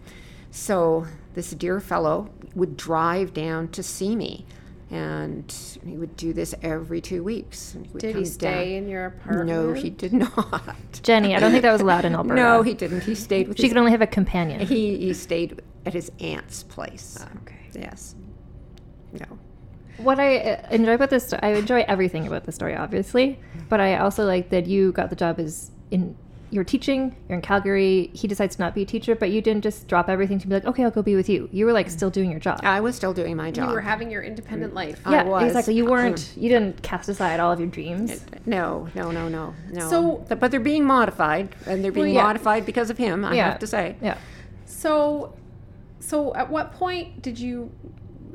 [0.52, 4.46] So this dear fellow would drive down to see me,
[4.92, 5.54] and
[5.86, 7.76] he would do this every two weeks.
[7.94, 8.84] Would Did he stay down.
[8.84, 9.48] in your apartment?
[9.48, 10.76] No, he did not.
[11.04, 12.42] Jenny, I don't think that was allowed in Alberta.
[12.42, 13.02] No, he didn't.
[13.04, 14.60] He stayed with she his, could only have a companion.
[14.62, 17.24] he he stayed at his aunt's place.
[17.42, 17.56] Okay.
[17.74, 18.16] Yes.
[19.14, 19.38] No.
[19.98, 23.98] What I uh, enjoy about this, I enjoy everything about the story, obviously, but I
[23.98, 26.16] also like that you got the job as in
[26.52, 28.10] you're teaching, you're in Calgary.
[28.14, 30.56] He decides to not be a teacher, but you didn't just drop everything to be
[30.56, 31.50] like, okay, I'll go be with you.
[31.52, 32.60] You were like still doing your job.
[32.64, 33.70] I was still doing my job.
[33.70, 34.78] You were having your independent mm.
[34.78, 35.02] life.
[35.06, 35.44] I yeah, was.
[35.44, 35.76] exactly.
[35.76, 36.18] You weren't.
[36.18, 36.42] Mm.
[36.42, 38.26] You didn't cast aside all of your dreams.
[38.46, 39.90] No, no, no, no, no.
[39.90, 42.24] So- but they're being modified, and they're being yeah.
[42.24, 43.26] modified because of him.
[43.26, 43.50] I Yeah.
[43.50, 43.96] have to say.
[44.02, 44.18] Yeah.
[44.66, 45.34] So,
[46.00, 47.72] so at what point did you?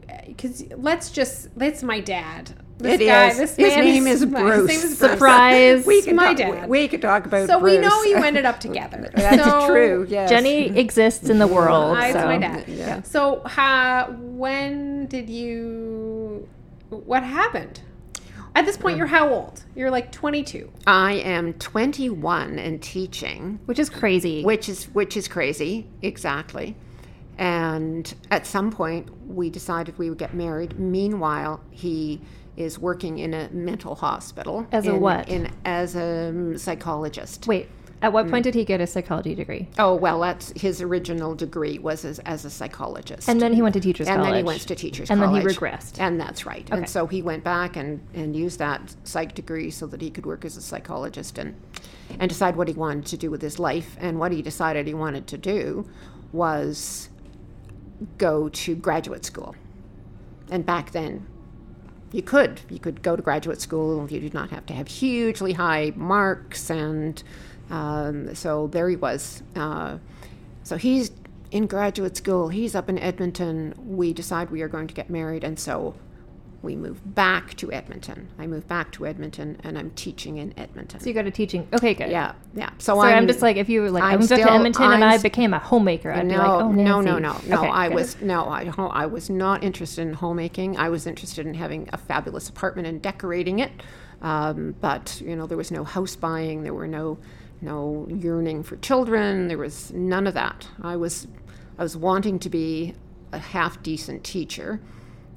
[0.09, 2.53] Eh, because let's just that's my dad.
[2.85, 3.39] This It guy, is.
[3.39, 4.71] This His man name is my- Bruce.
[4.71, 5.11] His name is Bruce.
[5.13, 5.87] Surprise.
[5.87, 6.69] We could my talk, dad.
[6.69, 7.49] We, we could talk about.
[7.49, 8.07] So we know Bruce.
[8.09, 9.11] you ended up together.
[9.15, 10.07] That's So- true.
[10.09, 10.29] Yes.
[10.31, 11.97] Jenny exists in the world.
[11.97, 12.25] Hi, it's so.
[12.27, 12.69] my dad.
[12.69, 13.03] Yeah.
[13.03, 16.49] So, ha, when did you?
[16.91, 17.81] What happened?
[18.57, 19.65] At this point, you're how old?
[19.75, 20.71] You're like 22.
[20.87, 24.45] I am 21 and teaching, Which is crazy.
[24.45, 25.89] which is which is crazy.
[26.03, 26.77] Exactly.
[27.37, 30.79] And at some point, we decided we would get married.
[30.79, 32.21] Meanwhile, he
[32.57, 34.67] is working in a mental hospital.
[34.73, 35.29] As a in- what?
[35.29, 37.47] In as a um, psychologist.
[37.47, 37.69] Wait,
[38.05, 39.67] at what point did he get a psychology degree?
[39.79, 43.29] Oh well, that's his original degree was as, as a psychologist.
[43.31, 44.31] And then he went to teachers and college.
[44.31, 45.99] then he went to teachers And then he regressed.
[45.99, 46.67] And that's right.
[46.71, 46.77] Okay.
[46.77, 50.27] And so he went back and, and used that psych degree so that he could
[50.27, 51.55] work as a psychologist and
[52.21, 53.97] and decide what he wanted to do with his life.
[53.99, 55.89] And what he decided he wanted to do
[56.31, 57.09] was
[58.19, 59.57] go to graduate school.
[60.51, 61.27] And back then,
[62.15, 62.61] you could.
[62.71, 64.09] You could go to graduate school.
[64.09, 66.71] You did not have to have hugely high marks.
[66.71, 67.21] And
[67.71, 69.43] um, so there he was.
[69.57, 69.99] Uh,
[70.63, 71.11] so he's
[71.51, 72.51] in graduate school.
[72.51, 73.75] He's up in Edmonton.
[73.85, 75.43] We decide we are going to get married.
[75.43, 75.97] And so
[76.65, 78.29] we moved back to Edmonton.
[78.39, 80.99] I moved back to Edmonton, and I'm teaching in Edmonton.
[81.01, 81.69] So you go to teaching.
[81.73, 82.11] Okay, good.
[82.11, 82.71] yeah, yeah.
[82.79, 84.55] So Sorry, I'm, just like if you were like I I'm moved up to still-
[84.57, 87.19] Edmonton and I'm I s- became a homemaker, I'd be like, no, oh, no, no,
[87.19, 87.59] no, no.
[87.59, 87.95] Okay, I good.
[87.95, 90.77] was no, I, I was not interested in homemaking.
[90.77, 93.71] I was interested in having a fabulous apartment and decorating it.
[94.23, 96.63] Um, but you know, there was no house buying.
[96.63, 97.19] There were no
[97.61, 99.49] no yearning for children.
[99.49, 100.67] There was none of that.
[100.83, 101.27] I was
[101.79, 102.95] I was wanting to be
[103.33, 104.81] a half decent teacher.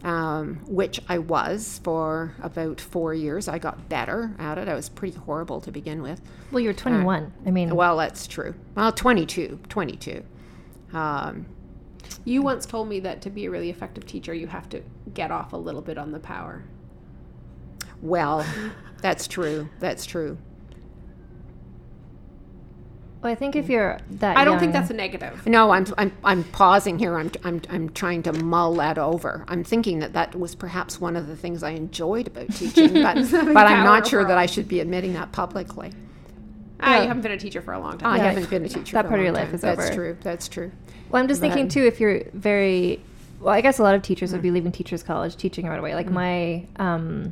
[0.03, 3.47] Um, which I was for about four years.
[3.47, 4.67] I got better at it.
[4.67, 6.21] I was pretty horrible to begin with.
[6.51, 7.33] Well, you're 21.
[7.45, 8.53] I mean, Well, that's true.
[8.75, 10.23] Well, 22, 22.
[10.93, 11.47] Um,
[12.25, 14.81] You once told me that to be a really effective teacher, you have to
[15.13, 16.63] get off a little bit on the power.
[18.01, 18.45] Well,
[19.01, 19.67] that's true.
[19.79, 20.37] That's true.
[23.21, 25.45] Well, I think if you're that, I don't think that's a negative.
[25.47, 27.17] No, I'm, I'm, I'm pausing here.
[27.17, 29.43] I'm, I'm, I'm trying to mull that over.
[29.47, 33.15] I'm thinking that that was perhaps one of the things I enjoyed about teaching, but,
[33.31, 35.91] but I'm not sure that I should be admitting that publicly.
[36.79, 37.01] Ah, Yeah.
[37.01, 38.13] you haven't been a teacher for a long time.
[38.13, 38.93] I Yeah, haven't been a teacher.
[38.93, 39.55] that for a part of your life time.
[39.55, 39.81] is That's over.
[39.87, 40.17] That's true.
[40.21, 40.71] That's true.
[41.09, 43.01] Well, I'm just thinking too, if you're very,
[43.39, 44.33] well, I guess a lot of teachers Mm.
[44.33, 45.95] would be leaving teachers college teaching right away.
[45.95, 47.31] Like my, um,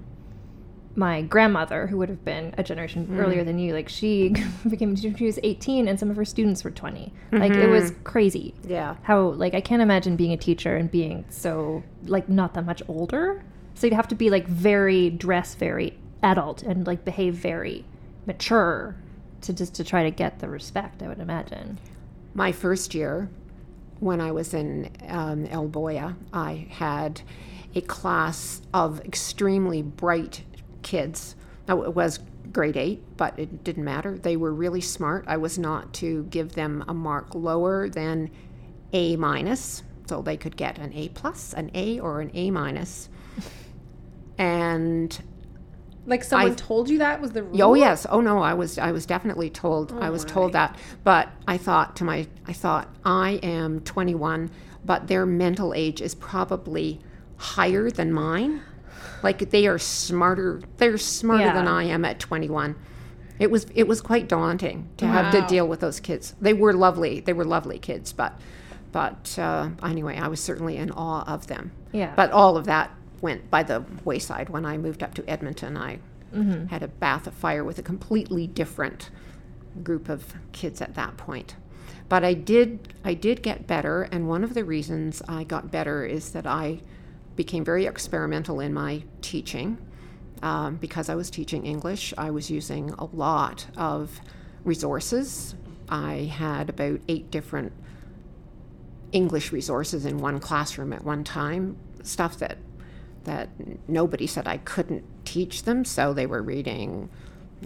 [0.97, 3.19] my grandmother, who would have been a generation Mm.
[3.19, 4.29] earlier than you, like she
[4.69, 7.11] became a teacher when she was 18, and some of her students were 20.
[7.33, 8.53] Like it was crazy.
[8.61, 8.71] Mm-hmm.
[8.71, 8.95] Yeah.
[9.03, 12.81] How like I can't imagine being a teacher and being so like not that much
[12.87, 13.43] older.
[13.73, 17.83] So you'd have to be like very dress very adult and like behave very
[18.25, 18.95] mature
[19.41, 21.03] to just to try to get the respect.
[21.03, 21.77] I would imagine.
[22.33, 23.29] My first year,
[23.99, 27.21] when I was in um, Elboya, I had
[27.75, 30.43] a class of extremely bright
[30.85, 31.35] kids.
[31.67, 32.19] Now, it was
[32.53, 34.17] grade eight, but it didn't matter.
[34.17, 35.25] They were really smart.
[35.27, 38.29] I was not to give them a mark lower than
[38.93, 43.09] A minus, so they could get an A plus, an A, or an A minus.
[44.37, 45.17] And
[46.05, 47.63] Like someone I- told you that was the rule.
[47.63, 48.05] Oh yes.
[48.09, 50.77] Oh no, I was I was definitely told oh, I was told that.
[51.03, 54.51] But I thought to my I thought I am 21,
[54.83, 56.99] but their mental age is probably
[57.37, 58.61] higher than mine.
[59.25, 60.61] Like they are smarter.
[60.77, 62.75] They're smarter than I am at 21.
[63.39, 66.35] It was it was quite daunting to have to deal with those kids.
[66.39, 67.19] They were lovely.
[67.19, 68.39] They were lovely kids, but
[68.91, 71.71] but uh, anyway, I was certainly in awe of them.
[71.91, 72.13] Yeah.
[72.15, 75.75] But all of that went by the wayside when I moved up to Edmonton.
[75.75, 75.99] I
[76.33, 76.65] Mm-hmm.
[76.67, 79.09] had a bath of fire with a completely different
[79.83, 81.55] group of kids at that point.
[82.09, 86.05] But I did I did get better, and one of the reasons I got better
[86.05, 86.81] is that I
[87.35, 89.77] became very experimental in my teaching.
[90.41, 94.19] Um, because I was teaching English, I was using a lot of
[94.63, 95.55] resources.
[95.87, 97.71] I had about eight different
[99.11, 102.57] English resources in one classroom at one time, stuff that
[103.23, 103.49] that
[103.87, 107.09] nobody said I couldn't teach them, so they were reading,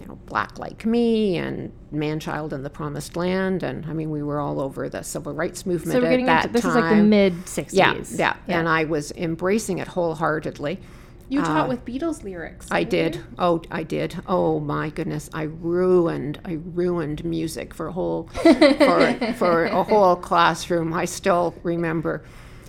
[0.00, 4.22] you know, Black Like Me and Man-Child in the Promised Land, and I mean we
[4.22, 6.70] were all over the civil rights movement So we're at getting that into this time.
[6.70, 8.18] is like the mid 60s.
[8.18, 10.80] yeah, yeah, and I was embracing it wholeheartedly.
[11.28, 12.66] You taught with Beatles lyrics.
[12.72, 13.24] I didn't you?
[13.38, 14.20] Oh, I did.
[14.26, 15.30] Oh my goodness!
[15.32, 16.40] I ruined.
[16.44, 20.92] I ruined music for a whole for for a whole classroom.
[20.92, 22.24] I still remember.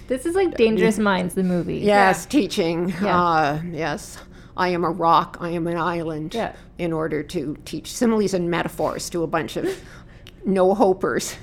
[0.08, 1.78] This is like Dangerous Minds, the movie.
[1.78, 2.90] Yes, teaching.
[3.02, 3.20] Yeah.
[3.20, 4.20] Uh, yes,
[4.58, 5.38] I am a rock.
[5.40, 6.34] I am an island.
[6.34, 6.54] Yeah.
[6.78, 9.68] In order to teach similes and metaphors to a bunch of
[10.46, 11.36] no hopers.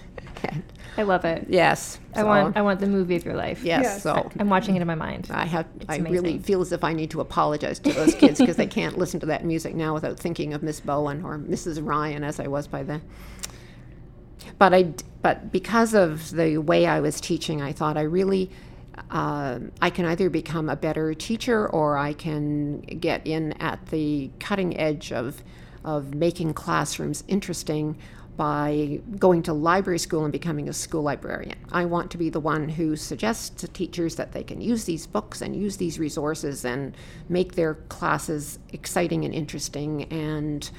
[0.96, 1.46] I love it.
[1.48, 2.00] yes.
[2.14, 3.62] I want I want the movie of your life.
[3.62, 3.82] Yes.
[3.84, 4.02] Yes.
[4.02, 4.30] So.
[4.38, 5.28] I'm watching it in my mind.
[5.30, 5.66] I have.
[5.88, 6.12] I amazing.
[6.12, 9.20] really feel as if I need to apologize to those kids because they can't listen
[9.20, 11.84] to that music now without thinking of Miss Bowen or Mrs.
[11.84, 13.02] Ryan as I was by then.
[14.58, 18.50] But I but because of the way I was teaching, I thought I really,
[19.10, 24.30] uh, I can either become a better teacher or I can get in at the
[24.38, 25.42] cutting edge of,
[25.84, 27.96] of making classrooms interesting
[28.38, 31.58] by going to library school and becoming a school librarian.
[31.72, 35.08] I want to be the one who suggests to teachers that they can use these
[35.08, 36.96] books and use these resources and
[37.28, 40.70] make their classes exciting and interesting and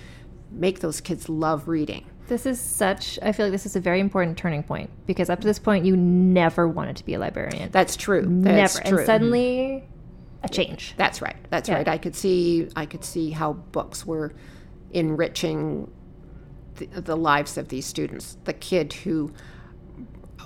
[0.52, 2.06] make those kids love reading.
[2.30, 5.42] This is such I feel like this is a very important turning point because up
[5.42, 7.70] to this point you never wanted to be a librarian.
[7.72, 8.22] That's true.
[8.22, 8.88] That's never.
[8.88, 8.98] true.
[9.00, 9.84] And suddenly
[10.44, 10.94] a change.
[10.96, 11.36] That's right.
[11.50, 11.76] That's Yeah.
[11.76, 11.88] right.
[11.88, 14.32] I could see I could see how books were
[14.92, 15.92] enriching
[16.76, 18.38] the, the lives of these students.
[18.46, 19.34] The kid who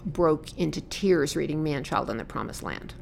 [0.05, 2.93] broke into tears reading Man-Child in the Promised Land.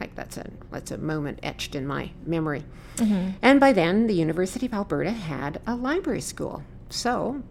[0.00, 2.64] Like that's a that's a moment etched in my memory.
[2.96, 3.30] Mm-hmm.
[3.42, 6.64] And by then, the University of Alberta had a library school.
[6.90, 7.42] So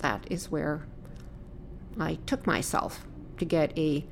[0.00, 0.82] that is where
[1.98, 3.06] I took myself
[3.38, 4.04] to get a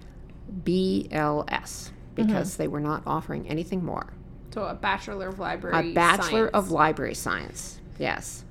[0.64, 2.62] BLS because mm-hmm.
[2.62, 4.12] they were not offering anything more.
[4.52, 5.90] So a bachelor of library.
[5.90, 6.50] a bachelor science.
[6.54, 7.80] of library science.
[7.98, 8.44] Yes,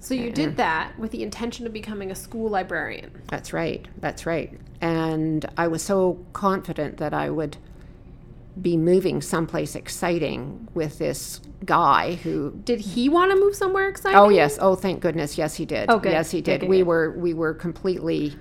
[0.00, 3.10] So you did that with the intention of becoming a school librarian.
[3.28, 3.86] that's right.
[3.98, 4.58] That's right.
[4.80, 7.56] And I was so confident that I would
[8.60, 14.18] be moving someplace exciting with this guy who Did he want to move somewhere exciting?
[14.18, 14.58] Oh yes.
[14.60, 15.38] Oh, thank goodness.
[15.38, 15.90] Yes, he did.
[15.90, 16.12] Oh, good.
[16.12, 16.60] Yes, he did.
[16.60, 16.86] good, we good.
[16.86, 18.34] were we were completely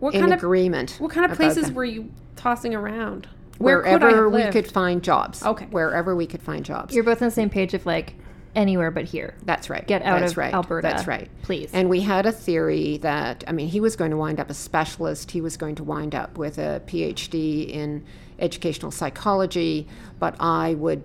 [0.00, 0.96] What in kind of agreement.
[0.98, 1.74] what kind of places that.
[1.74, 3.28] were you tossing around?
[3.58, 4.52] Where could I wherever have we lived?
[4.52, 5.42] could find jobs.
[5.44, 5.66] Okay.
[5.66, 6.94] Wherever we could find jobs.
[6.94, 8.14] You're both on the same page of like
[8.56, 9.34] anywhere but here.
[9.44, 9.86] That's right.
[9.86, 10.54] Get out That's of right.
[10.54, 11.28] Alberta, That's right.
[11.42, 11.70] please.
[11.72, 14.54] And we had a theory that I mean, he was going to wind up a
[14.54, 15.30] specialist.
[15.30, 18.04] He was going to wind up with a PhD in
[18.38, 19.86] educational psychology,
[20.18, 21.02] but I would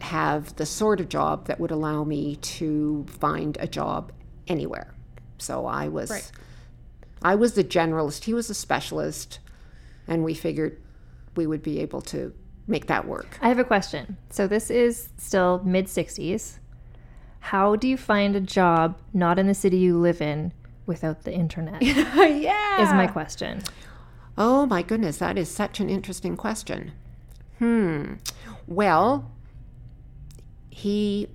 [0.00, 4.12] have the sort of job that would allow me to find a job
[4.46, 4.94] anywhere.
[5.38, 6.30] So I was Right.
[7.22, 9.40] I was the generalist, he was a specialist,
[10.06, 10.80] and we figured
[11.34, 12.32] we would be able to
[12.68, 13.38] make that work.
[13.40, 14.16] I have a question.
[14.30, 16.58] So this is still mid 60s.
[17.40, 20.52] How do you find a job not in the city you live in
[20.86, 21.82] without the internet?
[21.82, 22.82] Yeah.
[22.82, 23.62] Is my question.
[24.40, 26.92] Oh my goodness, that is such an interesting question.
[27.58, 28.14] Hmm.
[28.68, 29.32] Well,
[30.70, 31.26] he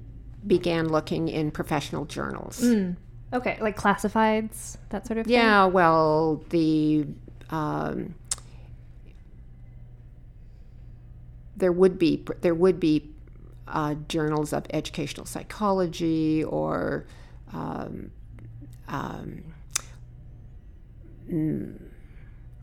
[0.47, 2.63] began looking in professional journals.
[3.33, 5.33] Okay, like classifieds, that sort of thing.
[5.33, 7.05] Yeah, well, the
[7.49, 8.15] um,
[11.57, 13.09] there would be there would be
[13.67, 17.05] uh, journals of educational psychology or
[17.51, 18.11] um,
[18.87, 19.43] um,
[21.29, 21.81] mm,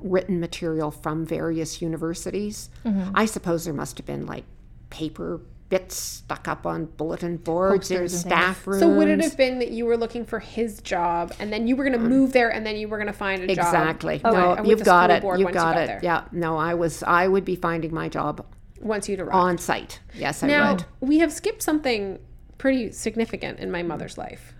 [0.02, 2.70] written material from various universities.
[2.84, 3.10] Mm-hmm.
[3.14, 4.44] I suppose there must have been like
[4.90, 8.80] paper bits stuck up on bulletin boards in Posters staff rooms.
[8.80, 11.76] So would it have been that you were looking for his job, and then you
[11.76, 13.66] were going to um, move there, and then you were going to find a job?
[13.66, 14.20] Exactly.
[14.24, 15.22] No, you've got it.
[15.22, 16.02] You've you got got it.
[16.02, 16.24] Yeah.
[16.32, 17.02] No, I was.
[17.04, 18.44] I would be finding my job
[18.80, 19.34] Once you'd arrived.
[19.34, 20.00] on site.
[20.14, 20.84] Yes, I Now, would.
[21.00, 22.18] we have skipped something
[22.58, 24.52] pretty significant in my mother's life.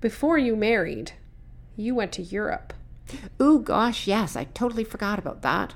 [0.00, 1.12] Before you married,
[1.76, 2.72] you went to Europe.
[3.40, 5.74] Ooh, gosh, yes, I totally forgot about that.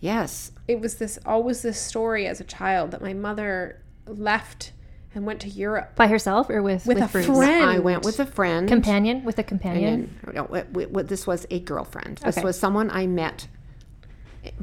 [0.00, 4.72] Yes, It was this always this story as a child that my mother left
[5.14, 7.26] and went to Europe By herself or with with, with a Bruce?
[7.26, 7.64] friend.
[7.70, 8.68] I went with a friend.
[8.68, 10.14] Companion with a companion.
[10.24, 12.18] then- no, it- it- it- this was a girlfriend.
[12.18, 12.44] This Okay.
[12.44, 13.48] was someone I met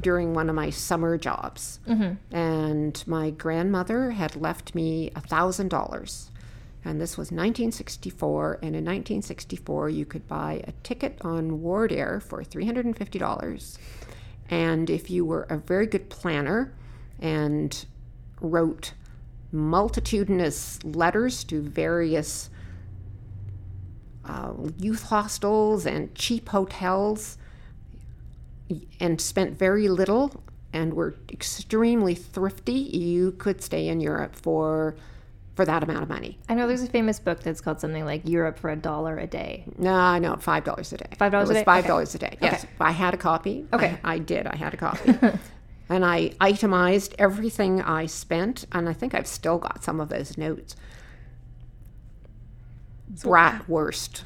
[0.00, 2.34] during one of my summer jobs, Mm-hmm.
[2.34, 6.30] and my grandmother had left me a thousand dollars.
[6.86, 12.44] And this was 1964, and in 1964, you could buy a ticket on Wardair for
[12.44, 13.78] $350.
[14.50, 16.72] And if you were a very good planner
[17.18, 17.84] and
[18.40, 18.92] wrote
[19.50, 22.50] multitudinous letters to various
[24.24, 27.36] uh, youth hostels and cheap hotels
[29.00, 34.94] and spent very little and were extremely thrifty, you could stay in Europe for
[35.56, 36.38] for that amount of money.
[36.50, 39.26] I know there's a famous book that's called something like Europe for a dollar a
[39.26, 39.64] day.
[39.78, 41.06] No, no, five dollars a day.
[41.18, 41.64] $5 a day?
[41.64, 41.88] Five Okay.
[41.88, 42.36] dollars a day.
[42.42, 43.66] Yes, I had a copy.
[43.72, 43.98] Okay.
[44.04, 44.46] I, I did.
[44.46, 45.14] I had a copy,
[45.88, 50.36] and I itemized everything I spent, and I think I've still got some of those
[50.36, 50.76] notes.
[53.14, 54.24] Bratwurst,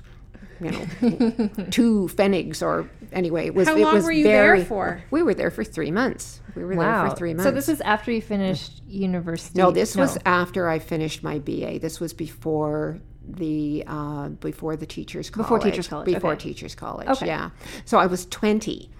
[0.61, 3.69] you know, two pfennigs, or anyway, it was.
[3.69, 5.03] How it long was were you there very, for?
[5.11, 6.41] We were there for three months.
[6.55, 7.03] We were Wow.
[7.03, 7.45] there for three months.
[7.45, 9.59] So this is after you finished university.
[9.59, 11.79] No, this was after I finished my BA.
[11.79, 15.47] This was before the uh, before the teachers college.
[15.47, 16.49] Before teachers college, Before okay.
[16.49, 17.07] teachers college.
[17.09, 17.27] Okay.
[17.27, 17.27] Mm-hmm.
[17.27, 17.51] Yeah.
[17.85, 18.91] So I was 20,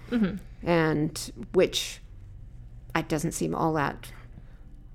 [0.63, 2.01] and which
[2.95, 4.11] it doesn't seem all that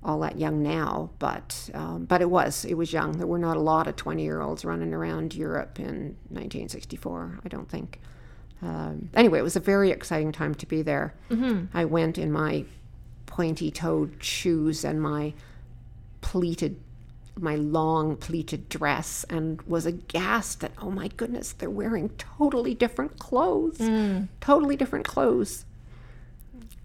[0.07, 3.13] all that young now, but um, but it was it was young.
[3.19, 7.41] There were not a lot of 20 year olds running around Europe in 1964.
[7.45, 8.01] I don't think.
[8.63, 11.13] Um, anyway, it was a very exciting time to be there.
[11.29, 11.77] Mm-hmm.
[11.77, 12.65] I went in my
[13.27, 15.35] pointy toed shoes and my
[16.21, 16.81] pleated
[17.39, 23.19] my long pleated dress and was aghast that oh my goodness they're wearing totally different
[23.19, 23.79] clothes
[24.41, 25.67] totally different clothes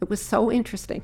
[0.01, 1.01] it was so interesting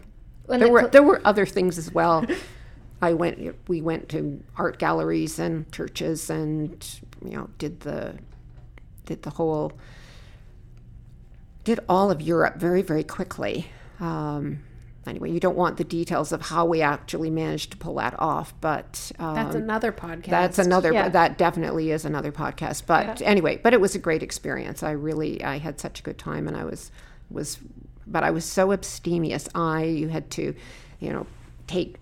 [0.47, 2.25] When there the were there were other things as well
[3.01, 8.15] i went we went to art galleries and churches and you know did the
[9.05, 9.71] did the whole
[11.67, 13.67] did all of Europe very, very quickly.
[13.99, 14.63] Um,
[15.05, 18.53] anyway, you don't want the details of how we actually managed to pull that off,
[18.61, 20.27] but um, That's another podcast.
[20.27, 20.93] that's another.
[20.93, 21.09] Yeah.
[21.09, 22.83] That definitely is another podcast.
[22.87, 24.81] But anyway, but it was a great experience.
[24.81, 26.89] I really, I had such a good time, and I was
[27.29, 27.59] was,
[28.07, 29.47] but I was so abstemious.
[29.55, 30.53] I you had to,
[30.99, 31.27] you know,
[31.67, 31.97] take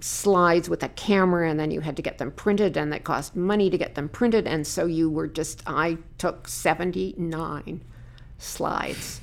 [0.00, 3.34] slides with a camera and then you had to get them printed and that cost
[3.34, 7.82] money to get them printed and so you were just i took 79
[8.38, 9.20] slides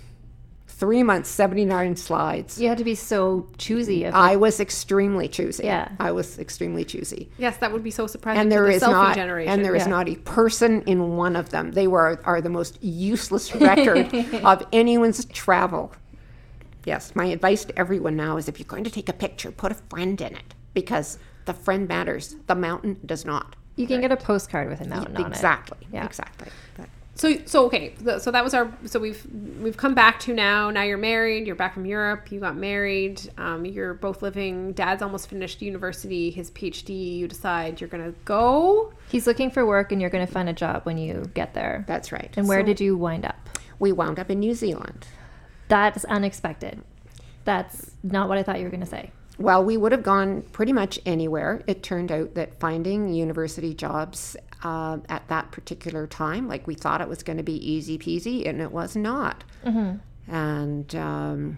[0.78, 2.59] Three months, 79 slides.
[2.59, 4.05] You had to be so choosy.
[4.05, 5.63] I was extremely choosy.
[5.63, 5.88] Yeah.
[6.01, 7.32] I was extremely choosy.
[7.38, 8.41] Yes, that would be so surprising.
[8.41, 9.53] And there the is not generation.
[9.53, 9.88] and there is Yeah.
[9.88, 11.72] not a person in one of them.
[11.72, 14.13] They were are the most useless record
[14.43, 15.93] of anyone's travel.
[16.86, 19.72] Yes, my advice to everyone now is if you're going to take a picture, put
[19.72, 22.36] a friend in it because the friend matters.
[22.48, 23.56] The mountain does not.
[23.76, 25.28] you can get a postcard with a mountain on it.
[25.28, 25.88] Exactly.
[25.92, 26.06] Yeah.
[26.06, 26.50] Exactly.
[26.78, 29.26] But- So so okay, so that was our so we've
[29.62, 30.70] we've come back to now.
[30.70, 31.48] Now you're married.
[31.48, 32.30] You're back from Europe.
[32.32, 33.22] You got married.
[33.38, 34.74] Um, you're both living.
[34.74, 37.18] Dad's almost finished university, his PhD.
[37.18, 38.92] You decide you're gonna go.
[39.08, 41.86] He's looking for work, and you're going to find a job when you get there.
[41.88, 42.34] That's right.
[42.36, 43.50] And where So- did you wind up?
[43.80, 45.06] we wound up in New Zealand.
[45.68, 46.82] That's unexpected.
[47.43, 49.11] That's not what I thought you were going to say.
[49.38, 51.61] Well, we would have gone pretty much anywhere.
[51.68, 57.01] It turned out that finding university jobs uh, at that particular time, like we thought
[57.01, 59.43] it was going to be easy peasy, and it was not.
[60.28, 61.57] And um,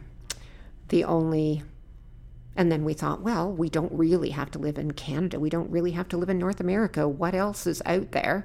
[0.89, 1.63] the only,
[2.55, 5.39] and then we thought, well, we don't really have to live in Canada.
[5.39, 7.07] We don't really have to live in North America.
[7.07, 8.43] What else is out there?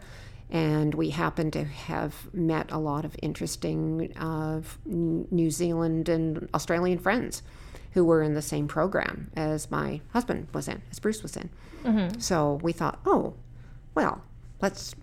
[0.52, 6.98] And we happened to have met a lot of interesting uh, New Zealand and Australian
[6.98, 7.42] friends
[7.92, 11.48] who were in the same program as my husband was in, as Bruce was in.
[12.20, 13.34] So we thought, oh,
[13.94, 14.22] well,
[14.60, 14.94] let's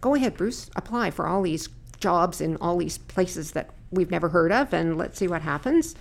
[0.00, 1.68] go ahead, Bruce, apply for all these
[2.00, 5.94] jobs in all these places that we've never heard of, and let's see what happens.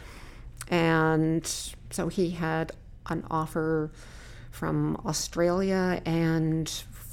[0.70, 1.46] And
[1.90, 2.72] so he had
[3.10, 3.92] an offer
[4.52, 6.68] from Australia and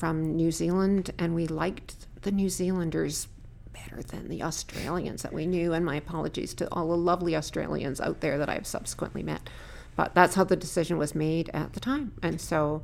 [0.04, 3.26] from New Zealand, and we liked the New Zealanders
[3.72, 5.72] better than the Australians that we knew.
[5.72, 9.48] And my apologies to all the lovely Australians out there that I've subsequently met.
[9.96, 12.12] But that's how the decision was made at the time.
[12.22, 12.82] And so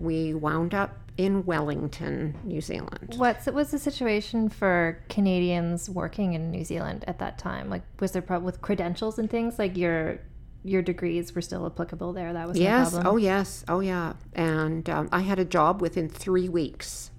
[0.00, 3.16] we wound up in Wellington, New Zealand.
[3.18, 7.68] What's was the situation for Canadians working in New Zealand at that time?
[7.68, 9.58] Like, was there problem with credentials and things?
[9.58, 10.20] Like your
[10.66, 12.32] your degrees were still applicable there.
[12.32, 12.92] That was Yes.
[12.92, 13.14] no problem.
[13.14, 13.64] Oh, yes.
[13.68, 14.14] Oh, yeah.
[14.34, 17.10] And um, I had a job within three weeks,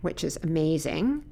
[0.00, 1.24] which is amazing.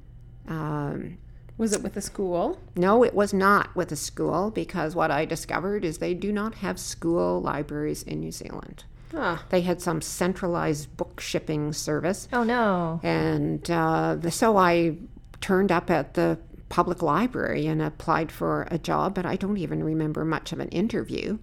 [0.47, 1.17] Um,
[1.57, 2.59] Was it with the school?
[2.75, 6.55] no, it was not with a school because what I discovered is they do not
[6.55, 8.83] have school libraries in New Zealand.
[9.15, 12.27] Ah, They had some centralized book shipping service.
[12.33, 12.99] Oh no.
[13.03, 14.97] And uh, the- so I
[15.41, 16.37] turned up at the
[16.69, 20.69] public library and applied for a job, but I don't even remember much of an
[20.69, 21.39] interview.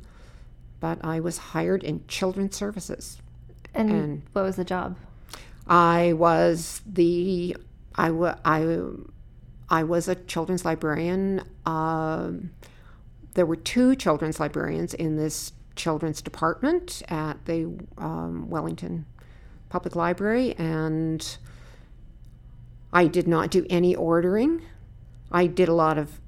[0.78, 3.20] But I was hired in children's services.
[3.74, 4.96] And, and- what was the job?
[5.66, 7.56] I was the
[7.96, 8.86] I wa- I
[9.68, 11.42] I was a children's librarian.
[11.64, 12.50] Um,
[13.34, 19.06] there were two children's librarians in this children's department at the um, Wellington
[19.68, 21.36] Public Library, and
[22.92, 24.62] I did not do any ordering.
[25.30, 26.20] I did a lot of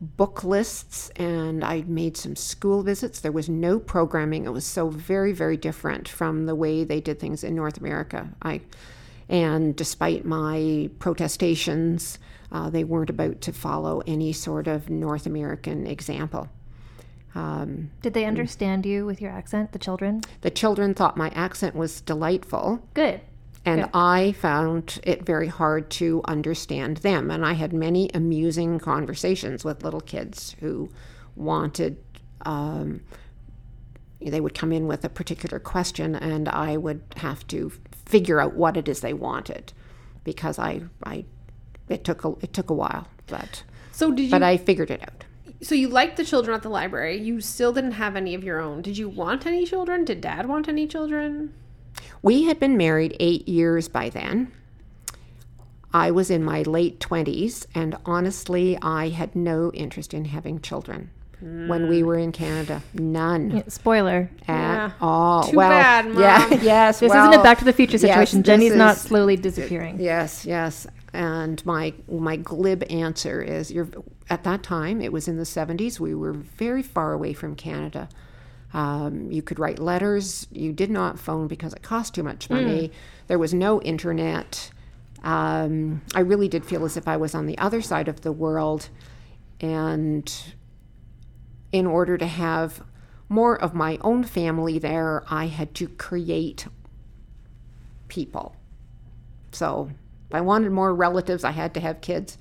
[0.00, 3.20] book lists and I made some school visits.
[3.20, 4.46] There was no programming.
[4.46, 8.30] It was so very, very different from the way they did things in North America.
[8.42, 8.62] I,
[9.28, 12.18] and despite my protestations,
[12.50, 16.48] uh, they weren't about to follow any sort of North American example.
[17.34, 20.22] Um, Did they understand you with your accent, the children?
[20.40, 22.82] the children thought my accent was delightful.
[22.94, 23.20] Good.
[23.64, 23.90] And.
[23.92, 27.30] I found it very hard to understand them.
[27.30, 30.90] And I had many amusing conversations with little kids who
[31.36, 31.98] wanted,
[32.46, 33.02] um,
[34.20, 37.70] they would come in with a particular question, and I would have to
[38.06, 39.72] figure out what it is they wanted
[40.24, 41.24] because I, I
[41.88, 44.30] it took a, it took a while, but so did you?
[44.30, 45.24] but I figured it out.
[45.62, 47.20] so you liked the children at the library.
[47.20, 48.82] You still didn't have any of your own.
[48.82, 50.04] Did you want any children?
[50.04, 51.54] Did Dad want any children?
[52.22, 54.52] We had been married eight years by then.
[55.92, 61.10] I was in my late 20s, and honestly, I had no interest in having children.
[61.42, 64.28] When we were in Canada, none Yeah, spoiler.
[64.46, 64.90] at Yeah.
[65.00, 65.44] all.
[65.44, 66.20] Too well, bad, Mom.
[66.20, 67.00] yeah, yes.
[67.00, 68.40] This well, isn't a Back to the Future situation.
[68.42, 69.98] this Jenny's not slowly disappearing.
[69.98, 70.86] Yes, yes.
[71.14, 73.88] And my my glib answer is you're
[74.28, 78.10] at that time, it was in the 70s, we were very far away from Canada.
[78.72, 80.46] Um, you could write letters.
[80.52, 82.92] You did not phone because it cost too much money.
[83.26, 84.70] There was no internet.
[85.22, 88.32] Um, I really did feel as if I was on the other side of the
[88.32, 88.88] world.
[89.60, 90.32] And
[91.72, 92.82] in order to have
[93.28, 96.66] more of my own family there, I had to create
[98.08, 98.56] people.
[99.52, 99.90] So
[100.28, 102.38] if I wanted more relatives, I had to have kids.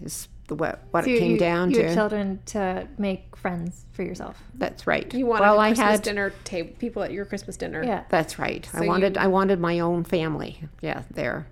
[0.00, 1.84] Is what, what So it you- came you, down you to.
[1.88, 4.42] had children to make friends for yourself.
[4.54, 5.12] That's right.
[5.14, 6.02] You wanted well, a I Christmas had.
[6.02, 7.82] dinner table people at your Christmas dinner.
[7.82, 8.04] Yeah.
[8.08, 8.68] That's right.
[8.74, 9.16] I wanted.
[9.16, 10.60] you- I wanted my own family.
[10.80, 11.46] Yeah, there.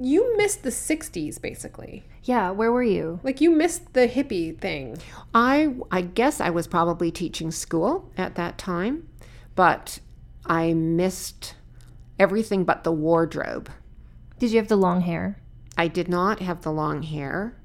[0.00, 2.04] you missed the 60s basically.
[2.24, 3.20] Yeah, where were you?
[3.22, 4.96] Like you missed the hippie thing.
[5.34, 9.08] I I guess I was probably teaching school at that time,
[9.54, 10.00] but
[10.46, 11.54] I missed
[12.18, 13.70] everything but the wardrobe.
[14.38, 15.40] Did you have the long hair?
[15.76, 17.56] I did not have the long hair.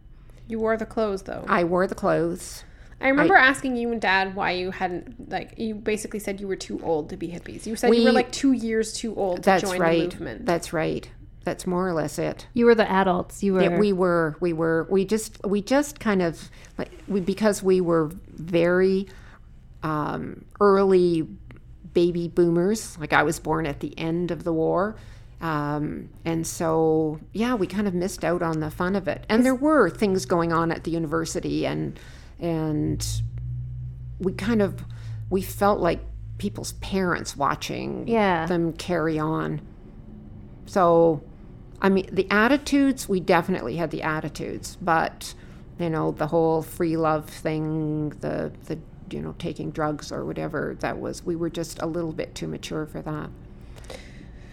[0.49, 1.45] You wore the clothes though.
[1.47, 2.65] I wore the clothes.
[3.01, 6.57] I remember asking you and dad why you hadn't like you basically said you were
[6.57, 7.65] too old to be hippies.
[7.65, 10.09] You said you were like 2 years too old to That's join right.
[10.09, 10.45] the movement.
[10.45, 11.09] That's right.
[11.45, 12.47] That's more or less it.
[12.53, 13.41] You were the adults.
[13.41, 13.63] You were.
[13.63, 17.79] Yeah, we were we were we just we just kind of like we because we
[17.79, 19.07] were very
[19.83, 21.25] um, early
[21.93, 24.95] baby boomers like i was born at the end of the war
[25.41, 29.45] um, and so yeah we kind of missed out on the fun of it and
[29.45, 31.99] there were things going on at the university and
[32.39, 33.21] and
[34.19, 34.83] we kind of
[35.29, 36.01] we felt like
[36.37, 38.45] people's parents watching Yeah.
[38.45, 39.61] them carry on
[40.65, 41.21] so
[41.81, 45.33] I mean, the attitudes, we definitely had the attitudes, but
[45.79, 48.77] you know, the whole free love thing, the the
[49.09, 52.47] you know, taking drugs or whatever, that was we were just a little bit too
[52.49, 53.29] mature for that.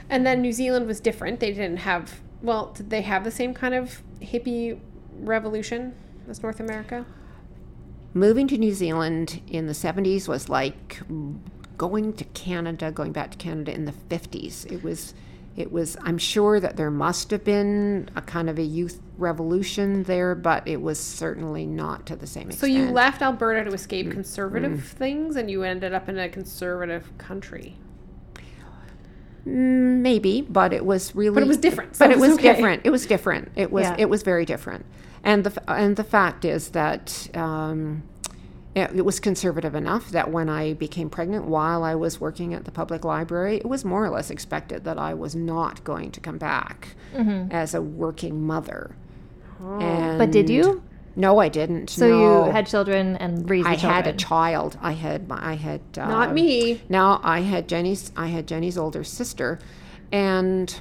[0.08, 1.40] And then New Zealand was different.
[1.40, 4.78] They didn't have well, did they have the same kind of hippie
[5.18, 5.94] revolution
[6.28, 7.04] as North America?
[8.14, 11.00] Moving to New Zealand in the 70s was like
[11.76, 14.70] going to Canada, going back to Canada in the 50s.
[14.70, 15.14] It was
[15.56, 20.02] it was I'm sure that there must have been a kind of a youth revolution
[20.04, 23.74] there, but it was certainly not to the same extent So you left Alberta to
[23.74, 27.76] escape Mm, conservative things and you ended up in a conservative country.
[29.46, 31.34] Mm, Maybe, but it was really.
[31.34, 32.42] But it was different, so but it was okay.
[32.42, 32.82] different.
[32.84, 33.52] It was different.
[33.56, 33.84] It was.
[33.84, 33.96] Yeah.
[33.98, 34.84] It was very different.
[35.22, 38.02] And the and the fact is that um,
[38.74, 42.64] it, it was conservative enough that when I became pregnant while I was working at
[42.64, 46.20] the public library, it was more or less expected that I was not going to
[46.20, 46.94] come back
[47.50, 48.94] as a working mother.
[49.58, 50.18] And Mm-hmm.
[50.18, 50.82] but did you?
[51.16, 51.88] No, I didn't.
[51.88, 52.44] So no.
[52.46, 54.78] you had children and raised I had a child.
[54.82, 55.26] I had.
[55.30, 55.80] I had.
[55.96, 56.82] Uh, Not me.
[56.90, 59.58] now I had Jenny's I had Jenny's older sister
[60.12, 60.78] and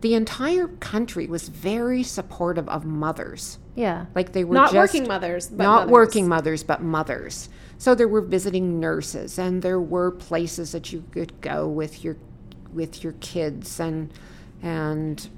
[0.00, 3.58] the entire country was very supportive of mothers.
[3.74, 4.06] Yeah.
[4.14, 5.90] Like they were Not just working mothers, but not mothers.
[5.92, 7.48] working mothers but mothers.
[7.78, 12.16] So there were visiting nurses and there were places that you could go with your
[12.72, 14.12] with your kids and
[14.62, 15.28] and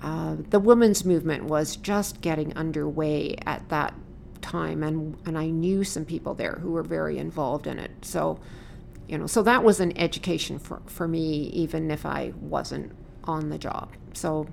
[0.00, 3.94] uh, the women's movement was just getting underway at that
[4.42, 7.90] time and and I knew some people there who were very involved in it.
[8.02, 8.38] So
[9.08, 12.92] you know, so that was an education for, for me even if I wasn't
[13.24, 13.92] on the job.
[14.12, 14.46] So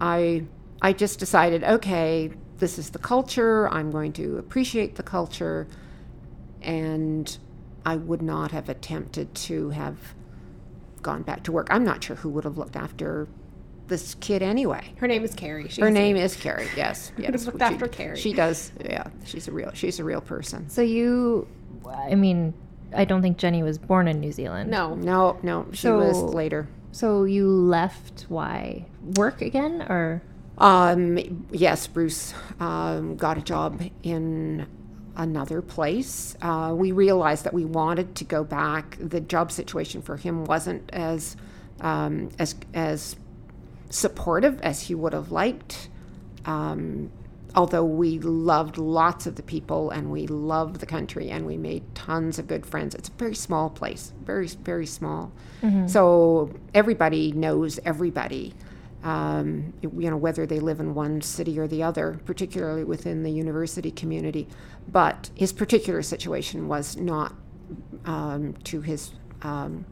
[0.00, 0.44] I
[0.80, 3.68] I just decided, okay, this is the culture.
[3.68, 5.66] I'm going to appreciate the culture
[6.62, 7.36] and
[7.84, 10.14] I would not have attempted to have
[11.02, 11.68] gone back to work.
[11.70, 13.28] I'm not sure who would have looked after
[13.88, 14.92] this kid anyway.
[14.98, 15.68] Her name is Carrie.
[15.68, 16.68] She's Her name is Carrie.
[16.76, 17.46] Yes, have yes.
[17.46, 18.16] looked She- after Carrie.
[18.16, 18.72] She does.
[18.84, 19.70] Yeah, she's a real.
[19.74, 20.68] She's a real person.
[20.68, 21.48] So you,
[21.86, 22.54] I mean,
[22.94, 24.70] I don't think Jenny was born in New Zealand.
[24.70, 24.94] No.
[24.94, 26.68] No, no, she was later.
[26.92, 28.26] So you left.
[28.28, 28.86] Why
[29.16, 30.22] work again or?
[30.58, 34.66] Um, yes, Bruce um, got a job in
[35.16, 36.36] another place.
[36.42, 38.96] Uh, we realized that we wanted to go back.
[39.00, 41.36] The job situation for him wasn't as
[41.80, 43.14] um, as as
[43.90, 45.88] supportive as he would have liked.
[46.44, 47.10] Um,
[47.54, 51.82] although we loved lots of the people and we loved the country and we made
[51.94, 52.94] tons of good friends.
[52.94, 55.32] It's a very small place, very very small.
[55.88, 58.54] So everybody knows everybody.
[59.02, 63.30] Um, you know whether they live in one city or the other, particularly within the
[63.30, 64.48] university community.
[64.90, 67.34] But his particular situation was not
[68.04, 69.12] um, to his
[69.42, 69.84] um,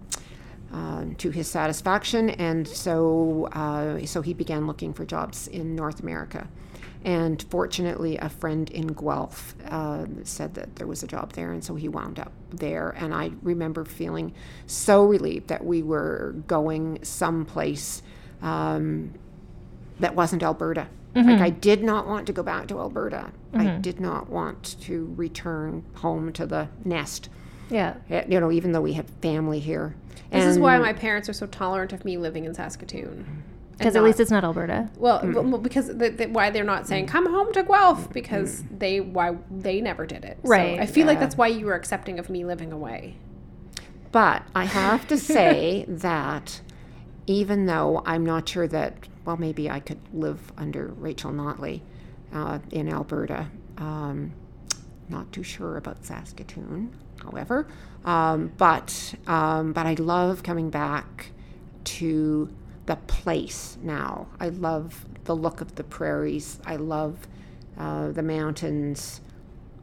[0.73, 6.01] uh, to his satisfaction, and so uh, so he began looking for jobs in North
[6.01, 6.49] America.
[7.05, 11.63] And fortunately, a friend in Guelph uh, said that there was a job there, and
[11.63, 12.91] so he wound up there.
[12.91, 14.35] And I remember feeling
[14.67, 18.03] so relieved that we were going someplace
[18.43, 19.15] um,
[20.01, 20.89] that wasn't Alberta.
[21.15, 23.31] Like I did not want to go back to Alberta.
[23.55, 27.31] I did not want to return home to the nest.
[27.71, 27.95] Yeah.
[28.11, 29.95] Eh, You know, even though we have family here.
[30.31, 33.43] This is why my parents are so tolerant of me living in Saskatoon.
[33.79, 34.89] Because at least it's not Alberta.
[34.97, 39.01] well, well, because the, the, why they're not saying come home to Guelph because they
[39.01, 40.39] why they never did it.
[40.43, 40.81] So Right.
[40.81, 43.17] I feel like that's why you were accepting of me living away.
[44.13, 46.61] But I have to say that
[47.27, 51.83] even though I'm not sure that, well, maybe I could live under Rachel Notley
[52.33, 54.33] uh, in Alberta, um,
[55.11, 57.67] not too sure about Saskatoon, however.
[58.05, 61.33] Um, but um, but I love coming back
[61.85, 62.49] to
[62.87, 64.29] the place now.
[64.39, 66.61] I love the look of the prairies.
[66.65, 67.27] I love
[67.79, 69.21] uh, the mountains.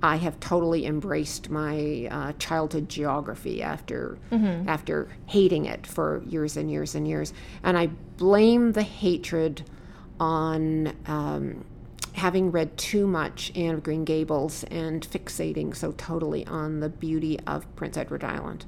[0.01, 4.17] I have totally embraced my uh, childhood geography after
[4.67, 9.63] after hating it for years and years and years, and I blame the hatred
[10.19, 11.65] on um,
[12.14, 17.39] having read too much Anne of Green Gables and fixating so totally on the beauty
[17.47, 18.66] of Prince Edward Island.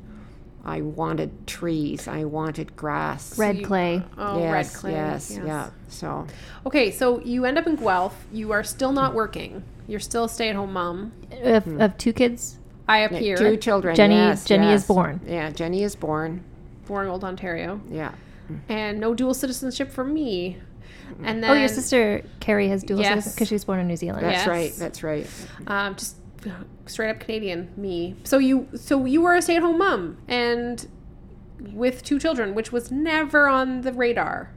[0.65, 2.07] I wanted trees.
[2.07, 3.37] I wanted grass.
[3.37, 4.01] Red clay.
[4.17, 4.91] Oh, yes, red clay.
[4.93, 5.69] Yes, yes, yeah.
[5.89, 6.25] So
[6.65, 8.25] Okay, so you end up in Guelph.
[8.31, 9.63] You are still not working.
[9.87, 11.11] You're still a stay-at-home mom.
[11.43, 11.79] Of, hmm.
[11.79, 13.95] of two kids, I appear two children.
[13.95, 15.21] Jenny- yes, Jenny is born.
[15.27, 16.43] Yeah, Jenny is born.
[16.87, 18.13] born in Old Ontario, Yeah.
[18.67, 20.57] and no dual citizenship for me.
[21.23, 23.33] And then oh, your sister Carrie has dual Yes.
[23.33, 24.25] because she was born in New Zealand.
[24.25, 24.47] That's Yes.
[24.47, 24.73] right.
[24.77, 25.27] That's right.
[25.67, 26.17] um, just
[26.85, 28.15] straight up Canadian me.
[28.23, 30.87] So you so you were a stay at home mom and
[31.73, 34.51] with two children, which was never on the radar.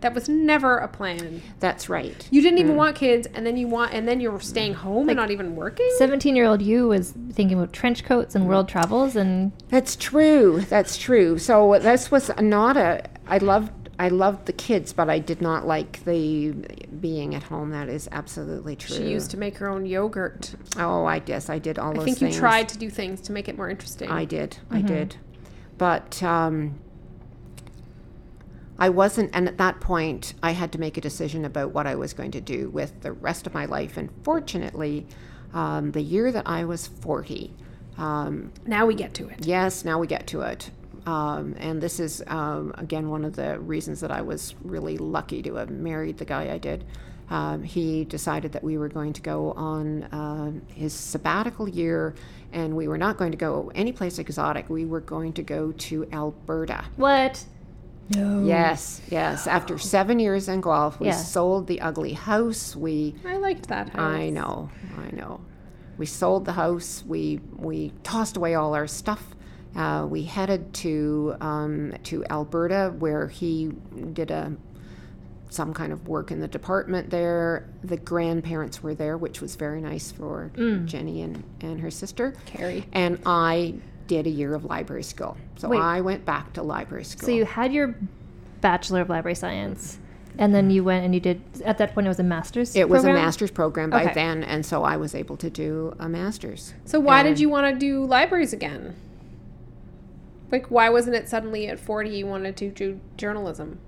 [0.00, 1.40] That was never a plan.
[1.60, 2.28] That's right.
[2.30, 5.16] You didn't even want kids, and then you want, and then you're staying home and
[5.16, 5.88] not even working.
[5.96, 10.60] Seventeen-year-old you was thinking about trench coats and world travels, and That's true.
[10.68, 11.38] That's true.
[11.38, 13.04] So this was not a.
[13.26, 13.70] I loved.
[13.98, 16.52] I loved the kids, but I did not like the
[17.00, 17.70] being at home.
[17.70, 18.96] That is absolutely true.
[18.96, 20.54] She used to make her own yogurt.
[20.76, 22.34] Oh, I guess I did all I those I think things.
[22.34, 24.10] you tried to do things to make it more interesting.
[24.10, 24.58] I did.
[24.70, 25.16] I did.
[25.78, 26.78] But um,
[28.78, 31.94] I wasn't, and at that point, I had to make a decision about what I
[31.94, 33.96] was going to do with the rest of my life.
[33.96, 35.06] And fortunately,
[35.52, 37.54] um, the year that I was 40,
[37.96, 39.46] um, now we get to it.
[39.46, 40.70] yes, now we get to it.
[41.06, 45.42] Um, and this is, um, again, one of the reasons that I was really lucky
[45.42, 46.84] to have married the guy I did.
[47.30, 52.14] Um, he decided that we were going to go on um his sabbatical year,
[52.52, 54.68] and we were not going to go anyplace exotic.
[54.68, 56.84] We were going to go to Alberta.
[56.96, 57.44] what?
[58.14, 58.44] No.
[58.44, 59.46] Yes, yes.
[59.46, 61.12] After seven years in Guelph, we Yeah.
[61.16, 62.76] sold the ugly house.
[62.76, 63.88] We I liked that.
[63.88, 64.00] House.
[64.00, 65.40] I know, I know.
[65.96, 67.02] We sold the house.
[67.06, 69.34] We we tossed away all our stuff.
[69.76, 73.72] Uh, we headed to um, to Alberta, where he
[74.12, 74.52] did a
[75.50, 77.68] some kind of work in the department there.
[77.84, 80.50] The grandparents were there, which was very nice for
[80.84, 82.34] Jenny and, and her sister.
[82.44, 82.84] Carrie.
[82.92, 83.74] And I
[84.08, 85.36] did a year of library school.
[85.56, 85.80] So Wait.
[85.80, 87.26] I went back to library school.
[87.26, 87.94] So you had your
[88.60, 89.98] bachelor of library science,
[90.38, 91.40] and then you went and you did.
[91.64, 92.74] At that point, it was a master's.
[92.74, 93.16] it was program?
[93.16, 94.14] a master's program by Okay.
[94.14, 96.74] then, and so I was able to do a master's.
[96.84, 98.96] So why did you want to do libraries again?
[100.54, 103.80] Like, why wasn't it suddenly at 40 you wanted to do journalism?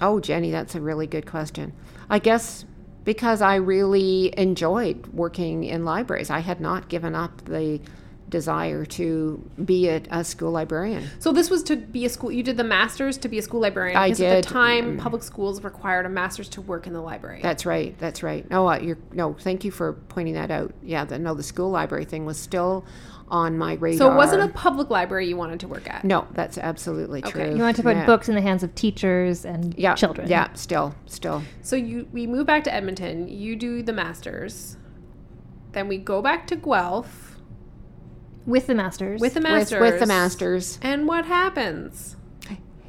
[0.00, 1.72] Oh, Jenny, that's a really good question.
[2.08, 2.64] I guess
[3.02, 6.30] because I really enjoyed working in libraries.
[6.30, 7.80] I had not given up the
[8.28, 11.08] desire to be a, a school librarian.
[11.18, 12.30] So this was to be a school.
[12.30, 13.96] You did the masters to be a school librarian.
[13.96, 17.40] I because At the time, public schools required a master's to work in the library.
[17.42, 17.98] That's right.
[17.98, 18.48] That's right.
[18.48, 19.34] No, uh, you're no.
[19.34, 20.72] Thank you for pointing that out.
[20.82, 22.84] Yeah, the, no, the school library thing was still
[23.32, 23.98] on my radar.
[23.98, 26.04] so it wasn't a public library you wanted to work at.
[26.04, 27.40] No, that's absolutely true.
[27.40, 27.52] Okay.
[27.52, 28.06] You wanted to put yeah.
[28.06, 30.28] books in the hands of teachers and yeah, children.
[30.28, 31.42] Yeah, still, still.
[31.62, 33.28] So you we move back to Edmonton.
[33.28, 34.76] You do the masters.
[35.72, 37.38] Then we go back to Guelph
[38.46, 39.20] with the masters.
[39.20, 39.80] with the masters.
[39.80, 42.16] with the masters, And what happens?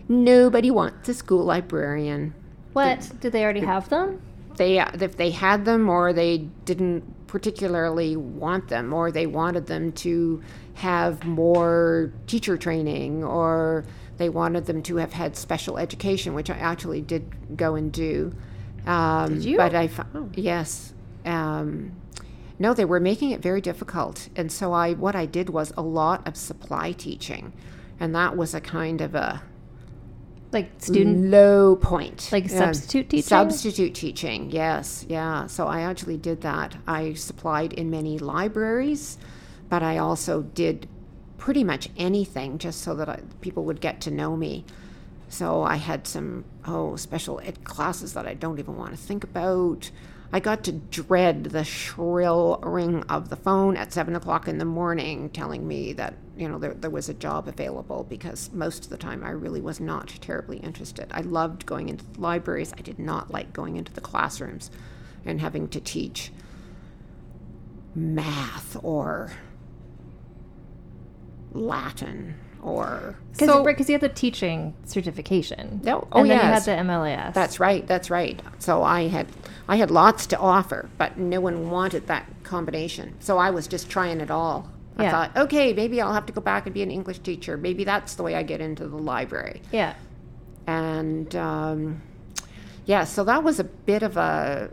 [0.09, 2.35] nobody wants a school librarian.
[2.73, 3.09] what?
[3.21, 4.21] Did they already have them?
[4.57, 7.03] they if they had them or they didn't
[7.33, 10.39] particularly want them or they wanted them to
[10.75, 13.83] have more teacher training or
[14.17, 18.31] they wanted them to have had special education which i actually did go and do.
[18.85, 19.57] Um, Did you?
[19.57, 20.93] but i fo- yes
[21.25, 21.93] um,
[22.59, 24.29] no they were making it very difficult.
[24.35, 27.51] And so i what i did was a lot of supply teaching.
[27.99, 29.41] And that was a kind of a
[30.53, 31.31] Like student.
[31.31, 32.29] low point.
[32.31, 33.27] Like substitute teaching?
[33.27, 35.47] Substitute teaching, yes, yeah.
[35.47, 36.75] So I actually did that.
[36.87, 39.17] I supplied in many libraries,
[39.69, 40.87] but I also did
[41.37, 44.63] pretty much anything just so that I, people would get to know me.
[45.27, 49.23] So I had some, oh, special ed classes that I don't even want to think
[49.23, 49.89] about.
[50.31, 54.65] I got to dread the shrill ring of the phone at seven o'clock in the
[54.65, 58.89] morning telling me that, you know, there, there was a job available because most of
[58.89, 61.07] the time I really was not terribly interested.
[61.11, 62.73] I loved going into the libraries.
[62.77, 64.71] I did not like going into the classrooms
[65.25, 66.31] and having to teach
[67.95, 69.31] math or
[71.51, 75.81] Latin or Because So- because you had the teaching certification.
[75.83, 76.65] No, oh, and then yes.
[76.65, 77.33] you had the MLAS.
[77.33, 77.85] That's right.
[77.85, 78.41] That's right.
[78.59, 79.27] So I had
[79.67, 83.15] I had lots to offer, but no one wanted that combination.
[83.19, 84.69] So I was just trying it all.
[84.97, 85.11] I Yeah.
[85.11, 87.57] thought, okay, maybe I'll have to go back and be an English teacher.
[87.57, 89.61] Maybe that's the way I get into the library.
[89.71, 89.93] yeah.
[90.65, 92.01] And um,
[92.85, 94.69] yeah, so that was a bit of a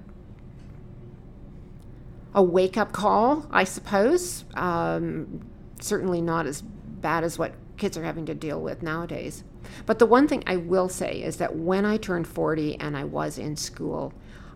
[2.34, 4.44] a wake up call, I suppose.
[4.54, 5.40] Um,
[5.80, 9.42] certainly not as bad as what kids are having to deal with nowadays.
[9.86, 13.02] But the one thing I will say is that when I turned 40 and I
[13.04, 14.12] was in school,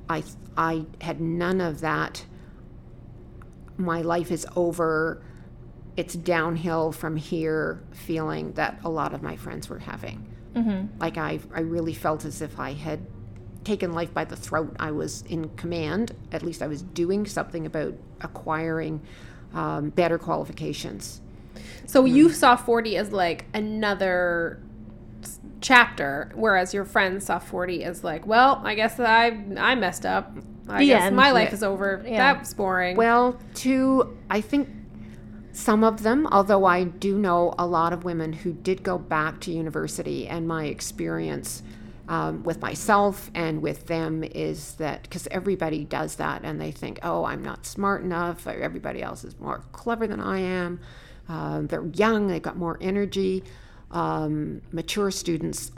[0.08, 0.22] I,
[0.56, 2.26] I had none of that.
[3.76, 5.20] My life is over.
[5.96, 10.26] It's downhill from here feeling that a lot of my friends were having.
[10.54, 11.00] Mm-hmm.
[11.00, 13.00] Like I, I really felt as if I had
[13.64, 14.74] taken life by the throat.
[14.78, 16.14] I was in command.
[16.32, 19.00] At least I was doing something about acquiring
[19.54, 21.20] um, better qualifications.
[21.86, 24.60] So you saw 40 as like another
[25.60, 30.32] chapter, whereas your friends saw 40 as like, well, I guess I I messed up.
[30.68, 31.16] I The guess end.
[31.16, 31.54] my life Yeah.
[31.54, 32.02] is over.
[32.06, 32.34] Yeah.
[32.34, 32.96] That's boring.
[32.96, 34.68] Well, to I think
[35.54, 39.40] some of them, although I do know a lot of women who did go back
[39.42, 41.62] to university, and my experience
[42.08, 46.98] um, with myself and with them is that because everybody does that and they think,
[47.02, 50.80] oh, I'm not smart enough, or everybody else is more clever than I am.
[51.28, 53.44] Um, they're young, they've got more energy.
[53.90, 55.70] Um, mature students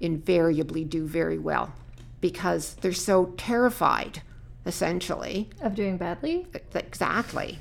[0.00, 1.72] invariably do very well
[2.20, 4.22] because they're so terrified,
[4.66, 6.46] essentially, Of doing badly?
[6.74, 7.60] Exactly.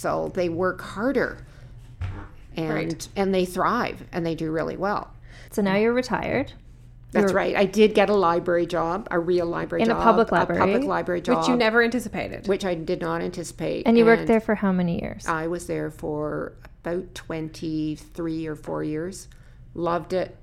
[0.00, 1.44] So they work harder
[2.56, 3.08] and Right.
[3.16, 5.10] and they thrive and they do really well.
[5.50, 6.54] So now you're retired.
[7.12, 7.54] That's right.
[7.54, 10.58] I did get a library job, a real library In a job, public a public
[10.58, 12.48] library, library job, which you never anticipated.
[12.48, 13.86] which I did not anticipate.
[13.86, 15.26] And you worked there for how many years?
[15.26, 19.28] I was there for about 23 or 4 years.
[19.74, 20.34] Loved it.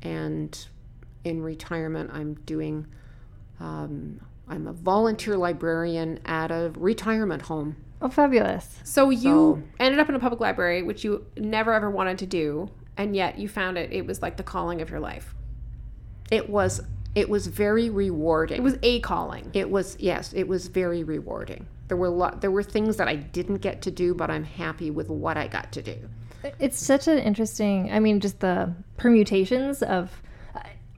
[0.00, 0.56] And
[1.24, 2.86] in retirement, I'm doing,
[3.58, 7.76] um, I'm a volunteer librarian at a retirement home.
[8.02, 8.80] Oh, fabulous.
[8.84, 12.26] So you So- ended up in a public library, which you never ever wanted to
[12.26, 13.92] do, and yet you found it.
[13.92, 15.34] It was like the calling of your life.
[16.30, 16.80] It was,
[17.14, 18.58] it was very rewarding.
[18.58, 19.50] It was a calling.
[19.52, 21.66] It was yes, it was very rewarding.
[21.88, 24.90] There were lot, there were things that I didn't get to do, but I'm happy
[24.90, 25.96] with what I got to do.
[26.60, 30.22] It's such an interesting, I mean, just the permutations of,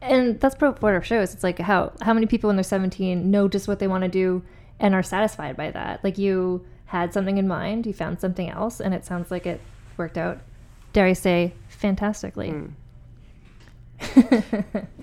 [0.02, 1.32] and that's pro- what our show is.
[1.32, 4.08] It's like how, how many people when they're 17 know just what they want to
[4.08, 4.42] do
[4.78, 6.04] and are satisfied by that.
[6.04, 9.62] Like you had something in mind, you found something else, and it sounds like it
[9.96, 10.40] worked out,
[10.92, 12.52] dare I say, fantastically.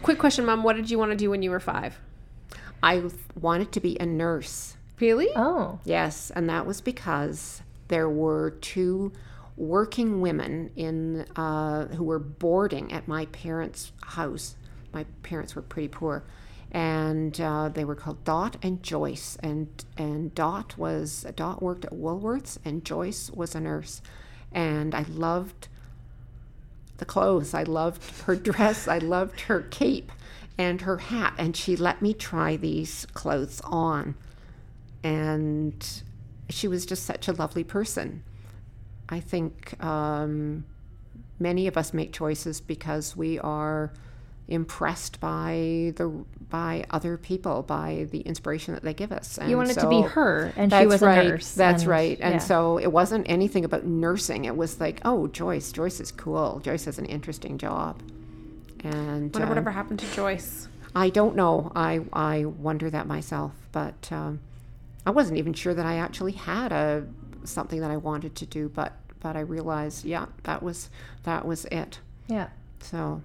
[0.03, 0.61] Quick question, Mom.
[0.61, 1.97] What did you want to do when you were five?
[2.83, 3.09] I
[3.41, 4.77] wanted to be a nurse.
[4.99, 5.29] Really?
[5.35, 9.11] Oh, Yes, and that was because there were two
[9.57, 14.55] working women in uh, who were boarding at my parents' house.
[14.93, 16.23] My parents were pretty poor,
[16.71, 19.37] and uh, they were called Dot and Joyce.
[19.41, 19.67] And
[19.97, 24.01] and Dot was Dot worked at Woolworths, and Joyce was a nurse.
[24.51, 25.67] And I loved
[26.97, 27.53] the clothes.
[27.53, 28.87] I loved her dress.
[28.87, 30.11] I loved her cape
[30.57, 31.33] and her hat.
[31.37, 34.15] And she let me try these clothes on.
[35.03, 36.03] And
[36.49, 38.23] she was just such a lovely person.
[39.07, 40.65] I think um,
[41.39, 43.91] many of us make choices because we are
[44.49, 46.09] impressed by the
[46.49, 49.37] by other people, by the inspiration that they give us.
[49.37, 51.25] And you wanted to be her, and she was right.
[51.25, 51.53] a nurse.
[51.53, 52.19] That's and- right.
[52.19, 52.39] And yeah.
[52.39, 54.45] so it wasn't anything about nursing.
[54.45, 55.71] It was like, oh, Joyce.
[55.71, 56.59] Joyce is cool.
[56.59, 58.01] Joyce has an interesting job.
[58.83, 60.67] And Wonder uh, whatever happened to Joyce.
[60.95, 61.71] I don't know.
[61.75, 63.53] I I wonder that myself.
[63.71, 64.39] But um,
[65.05, 67.05] I wasn't even sure that I actually had a
[67.43, 68.69] something that I wanted to do.
[68.69, 70.89] But but I realized, yeah, that was
[71.23, 71.99] that was it.
[72.27, 72.47] yeah.
[72.81, 73.21] So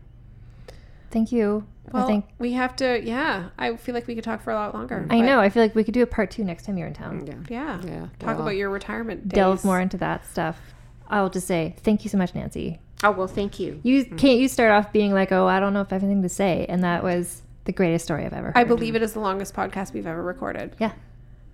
[1.14, 1.64] Thank you.
[1.92, 3.00] Well, I think we have to.
[3.00, 5.06] Yeah, I feel like we could talk for a lot longer.
[5.10, 5.38] I know.
[5.38, 7.24] I feel like we could do a part two next time you're in town.
[7.24, 7.80] yeah, Yeah.
[7.86, 8.06] yeah.
[8.18, 9.28] Talk well- about your retirement.
[9.28, 9.36] Days.
[9.36, 10.60] Delve more into that stuff.
[11.08, 12.80] I'll just say thank you so much, Nancy.
[13.04, 13.80] Oh well, thank you.
[13.84, 14.18] You mm.
[14.18, 16.28] can't you start off being like, oh, I don't know if I have anything to
[16.28, 18.56] say, and that was the greatest story I've ever heard.
[18.56, 20.74] I believe it is the longest podcast we've ever recorded.
[20.80, 20.92] Yeah.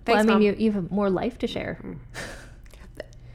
[0.05, 0.41] Thanks, well, I mean, Mom.
[0.41, 1.79] you, you have more life to share.
[1.83, 1.97] Mm.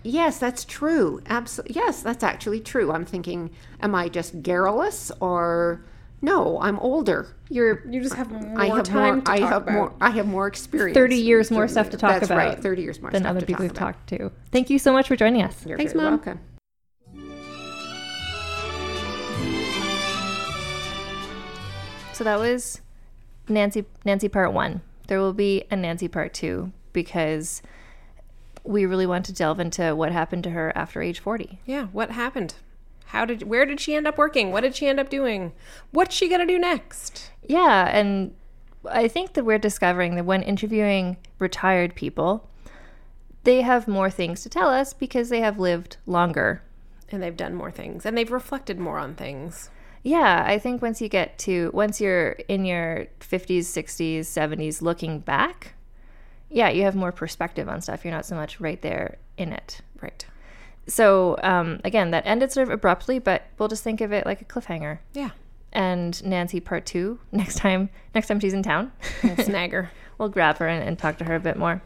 [0.03, 1.20] Yes, that's true.
[1.27, 1.77] Absolutely.
[1.77, 2.93] Yes, that's actually true.
[2.93, 3.51] I'm thinking,
[3.81, 5.85] am I just garrulous or
[6.22, 6.58] no?
[6.60, 7.28] I'm older.
[7.48, 9.24] You're You just have more I have time more.
[9.24, 9.74] to I talk have about.
[9.74, 9.92] more.
[10.00, 10.94] I have more experience.
[10.96, 12.60] 30 years more stuff to talk That's about right.
[12.62, 13.92] Thirty years more than stuff other to people talk we've about.
[13.94, 14.32] talked to.
[14.50, 15.64] Thank you so much for joining us.
[15.66, 16.14] You're Thanks, very Mom.
[16.14, 16.40] welcome.
[22.12, 22.80] So that was
[23.48, 24.80] Nancy Nancy part 1.
[25.08, 27.62] There will be a Nancy part 2 because
[28.64, 31.60] we really want to delve into what happened to her after age 40.
[31.66, 31.84] Yeah.
[31.92, 32.54] What happened?
[33.07, 33.44] How did?
[33.44, 34.52] Where did she end up working?
[34.52, 35.52] What did she end up doing?
[35.90, 37.30] What's she gonna do next?
[37.46, 38.34] Yeah, and
[38.90, 42.48] I think that we're discovering that when interviewing retired people,
[43.44, 46.62] they have more things to tell us because they have lived longer.
[47.11, 49.70] And they've done more things, and they've reflected more on things.
[50.02, 55.20] Yeah, I think once you get to once you're in your 50s, 60s, 70s looking
[55.20, 55.74] back,
[56.48, 58.04] yeah, you have more perspective on stuff.
[58.04, 59.80] You're not so much right there in it.
[60.00, 60.24] Right.
[60.87, 64.41] So, um, again, that ended sort of abruptly, but we'll just think of it like
[64.41, 64.99] a cliffhanger.
[65.14, 65.30] Yeah.
[65.72, 68.93] And Nancy part 2 next time next time she's in town.
[69.22, 69.89] Snagger.
[70.18, 71.82] we'll grab her and, and talk to her a bit more.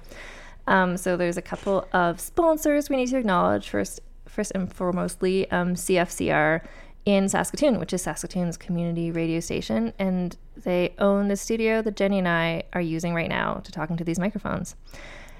[0.66, 3.68] Um, so there's a couple of sponsors we need to acknowledge.
[3.68, 6.60] First, first and foremostly, um, CFCR
[7.06, 12.18] in Saskatoon, which is Saskatoon's community radio station, and they own the studio that Jenny
[12.18, 14.76] and I are using right now to talk into these microphones.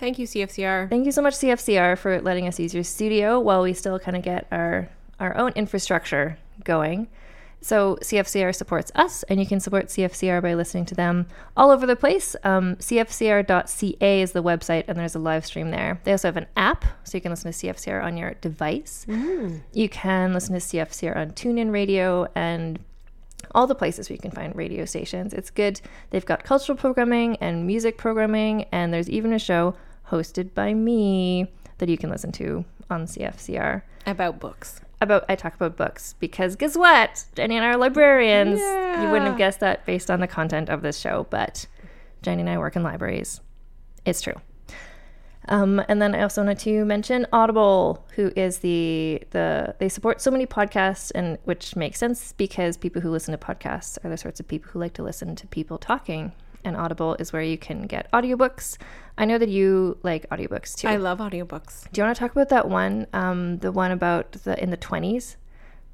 [0.00, 0.88] Thank you, CFCR.
[0.88, 4.16] Thank you so much, CFCR, for letting us use your studio while we still kind
[4.16, 4.88] of get our
[5.20, 7.06] our own infrastructure going.
[7.60, 11.86] So CFCR supports us, and you can support CFCR by listening to them all over
[11.86, 12.34] the place.
[12.42, 16.00] Um, CFCR.ca is the website, and there's a live stream there.
[16.04, 19.04] They also have an app, so you can listen to CFCR on your device.
[19.74, 22.78] You can listen to CFCR on TuneIn Radio and
[23.54, 25.34] all the places where you can find radio stations.
[25.34, 25.82] It's good.
[26.10, 29.74] They've got cultural programming and music programming, and there's even a show
[30.10, 34.80] hosted by me that you can listen to on CFCR About books.
[35.00, 37.24] about I talk about books because guess what?
[37.36, 38.60] Jenny and I are librarians.
[38.60, 41.66] You wouldn't have guessed that based on the content of this show, but
[42.22, 43.40] Jenny and I work in libraries.
[44.04, 44.34] It's true.
[45.48, 50.20] Um, and then I also wanted to mention Audible, who is the the they support
[50.20, 54.16] so many podcasts, and which makes sense because people who listen to podcasts are the
[54.18, 56.32] sorts of people who like to listen to people talking.
[56.64, 58.76] And Audible is where you can get audiobooks.
[59.16, 60.88] I know that you like audiobooks too.
[60.88, 61.90] I love audiobooks.
[61.90, 63.06] Do you want to talk about that one?
[63.12, 65.36] Um, the one about the in the twenties.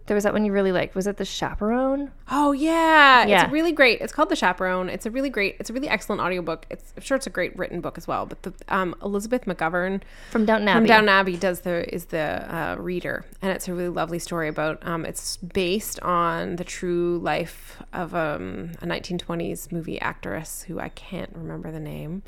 [0.06, 0.94] There was that one you really liked.
[0.94, 2.12] Was it the Chaperone?
[2.30, 3.26] Oh yeah.
[3.26, 3.44] Yeah.
[3.44, 4.00] It's really great.
[4.00, 4.88] It's called The Chaperone.
[4.88, 6.64] It's a really great it's a really excellent audiobook.
[6.70, 8.24] It's I'm sure it's a great written book as well.
[8.26, 10.78] But the um, Elizabeth McGovern From Downton Abbey.
[10.80, 12.18] from Downton Abbey does the is the
[12.54, 14.86] uh, reader, and it's a really lovely story about.
[14.86, 20.88] Um, it's based on the true life of um, a 1920s movie actress who I
[20.90, 22.22] can't remember the name.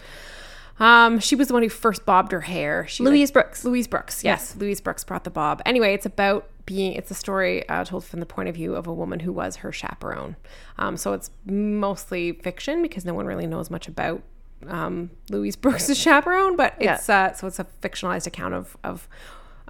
[0.80, 2.86] Um, she was the one who first bobbed her hair.
[2.86, 3.64] She like- Louise Brooks.
[3.64, 5.60] Louise Brooks, yes, Louise Brooks brought the bob.
[5.66, 6.92] Anyway, it's about being.
[6.92, 9.56] It's a story uh, told from the point of view of a woman who was
[9.56, 10.36] her chaperone.
[10.78, 14.22] Um, so it's mostly fiction because no one really knows much about
[14.66, 19.08] um, Louise Brooks' chaperone, but it's uh, so it's a fictionalized account of of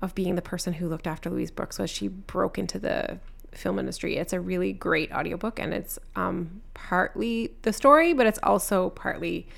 [0.03, 3.19] of being the person who looked after Louise Brooks as she broke into the
[3.53, 4.17] film industry.
[4.17, 9.49] It's a really great audiobook and it's um, partly the story, but it's also partly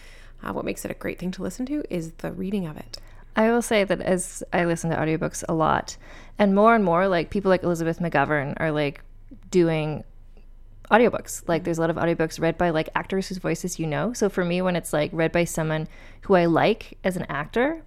[0.42, 2.98] uh, what makes it a great thing to listen to is the reading of it.
[3.36, 5.96] I will say that as I listen to audiobooks a lot,
[6.40, 9.02] and more and more, like people like Elizabeth McGovern are like
[9.50, 10.02] doing
[10.90, 11.42] audiobooks.
[11.46, 11.64] Like mm-hmm.
[11.64, 14.12] there's a lot of audiobooks read by like actors whose voices you know.
[14.12, 15.86] So for me, when it's like read by someone
[16.22, 17.82] who I like as an actor,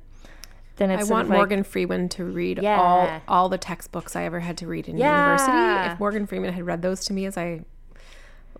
[0.77, 2.79] then it's I want like- Morgan Freeman to read Yeah.
[2.79, 5.23] all all the textbooks I ever had to read in Yeah.
[5.23, 5.91] university.
[5.93, 7.61] If Morgan Freeman had read those to me as I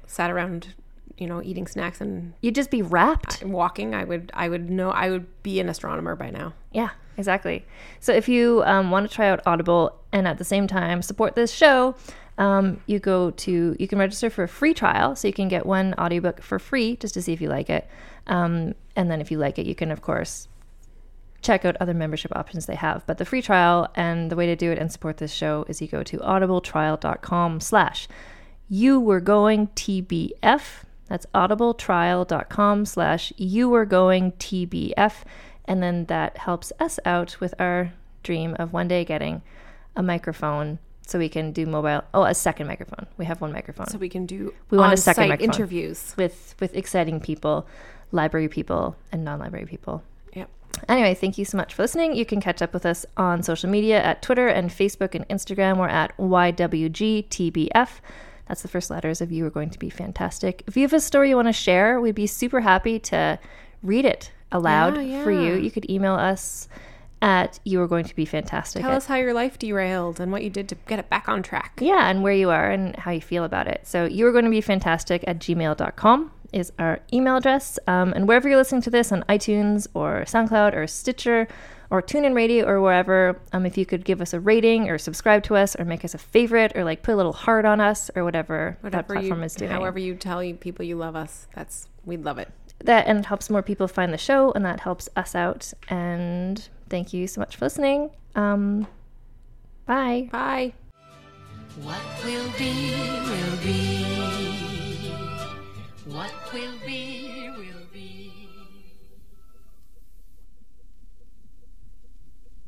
[0.08, 0.74] sat around,
[1.18, 3.44] you know, eating snacks and You'd just be wrapped.
[3.44, 6.54] walking, I would I would know I would be an astronomer by now.
[6.72, 7.66] Yeah, exactly.
[8.00, 11.36] So if you um, want to try out Audible and at the same time support
[11.36, 11.96] this show,
[12.38, 15.66] um, you go to you can register for a free trial, so you can get
[15.66, 17.88] one audiobook for free just to see if you like it.
[18.28, 20.48] Um, and then if you like it, you can of course
[21.44, 23.06] check out other membership options they have.
[23.06, 25.82] But the free trial and the way to do it and support this show is
[25.82, 28.08] you go to audibletrial.com slash
[28.70, 30.84] you were going TBF.
[31.08, 35.24] That's audibletrial.com slash you were going TBF.
[35.66, 37.94] And then that helps us out with our
[38.24, 39.42] dream of one day getting
[39.96, 42.04] a microphone so we can do mobile.
[42.14, 43.08] Oh, a second microphone.
[43.18, 45.54] We have one microphone So we can do We want a second microphone.
[45.54, 46.14] interviews.
[46.18, 47.68] with with exciting people,
[48.12, 50.04] library people and non-library people.
[50.34, 50.50] Yep.
[50.88, 52.16] Anyway, thank you so much for listening.
[52.16, 55.78] You can catch up with us on social media at Twitter and Facebook and Instagram.
[55.78, 57.90] We're at YWGTBF.
[58.48, 60.64] That's the first letters of you are going to be fantastic.
[60.68, 63.40] If you have a story you want to share, we'd be super happy to
[63.82, 65.56] read it aloud Yeah, for you.
[65.56, 66.68] You could email us
[67.22, 68.82] at you are going to be fantastic.
[68.82, 71.28] Tell at- us how your life derailed and what you did to get it back
[71.30, 71.80] on track.
[71.82, 73.82] yeah, and where you are and how you feel about it.
[73.88, 77.80] So you are going to be fantastic at gmail.com is our email address.
[77.88, 81.48] Um, and wherever you're listening to this on iTunes or SoundCloud or Stitcher
[81.90, 85.44] or TuneIn Radio or wherever, um, if you could give us a rating or subscribe
[85.44, 88.12] to us or make us a favorite or like put a little heart on us
[88.16, 89.72] or whatever, that platform you, is doing.
[89.72, 92.50] however you tell you people you love us, that's we'd love it.
[92.84, 95.74] That and it helps more people find the show and that helps us out.
[95.90, 98.12] And thank you so much for listening.
[98.36, 98.88] Um,
[99.86, 100.30] bye.
[100.32, 100.74] Bye.
[101.82, 103.24] What will be, will be.
[103.24, 104.23] What will be, will be.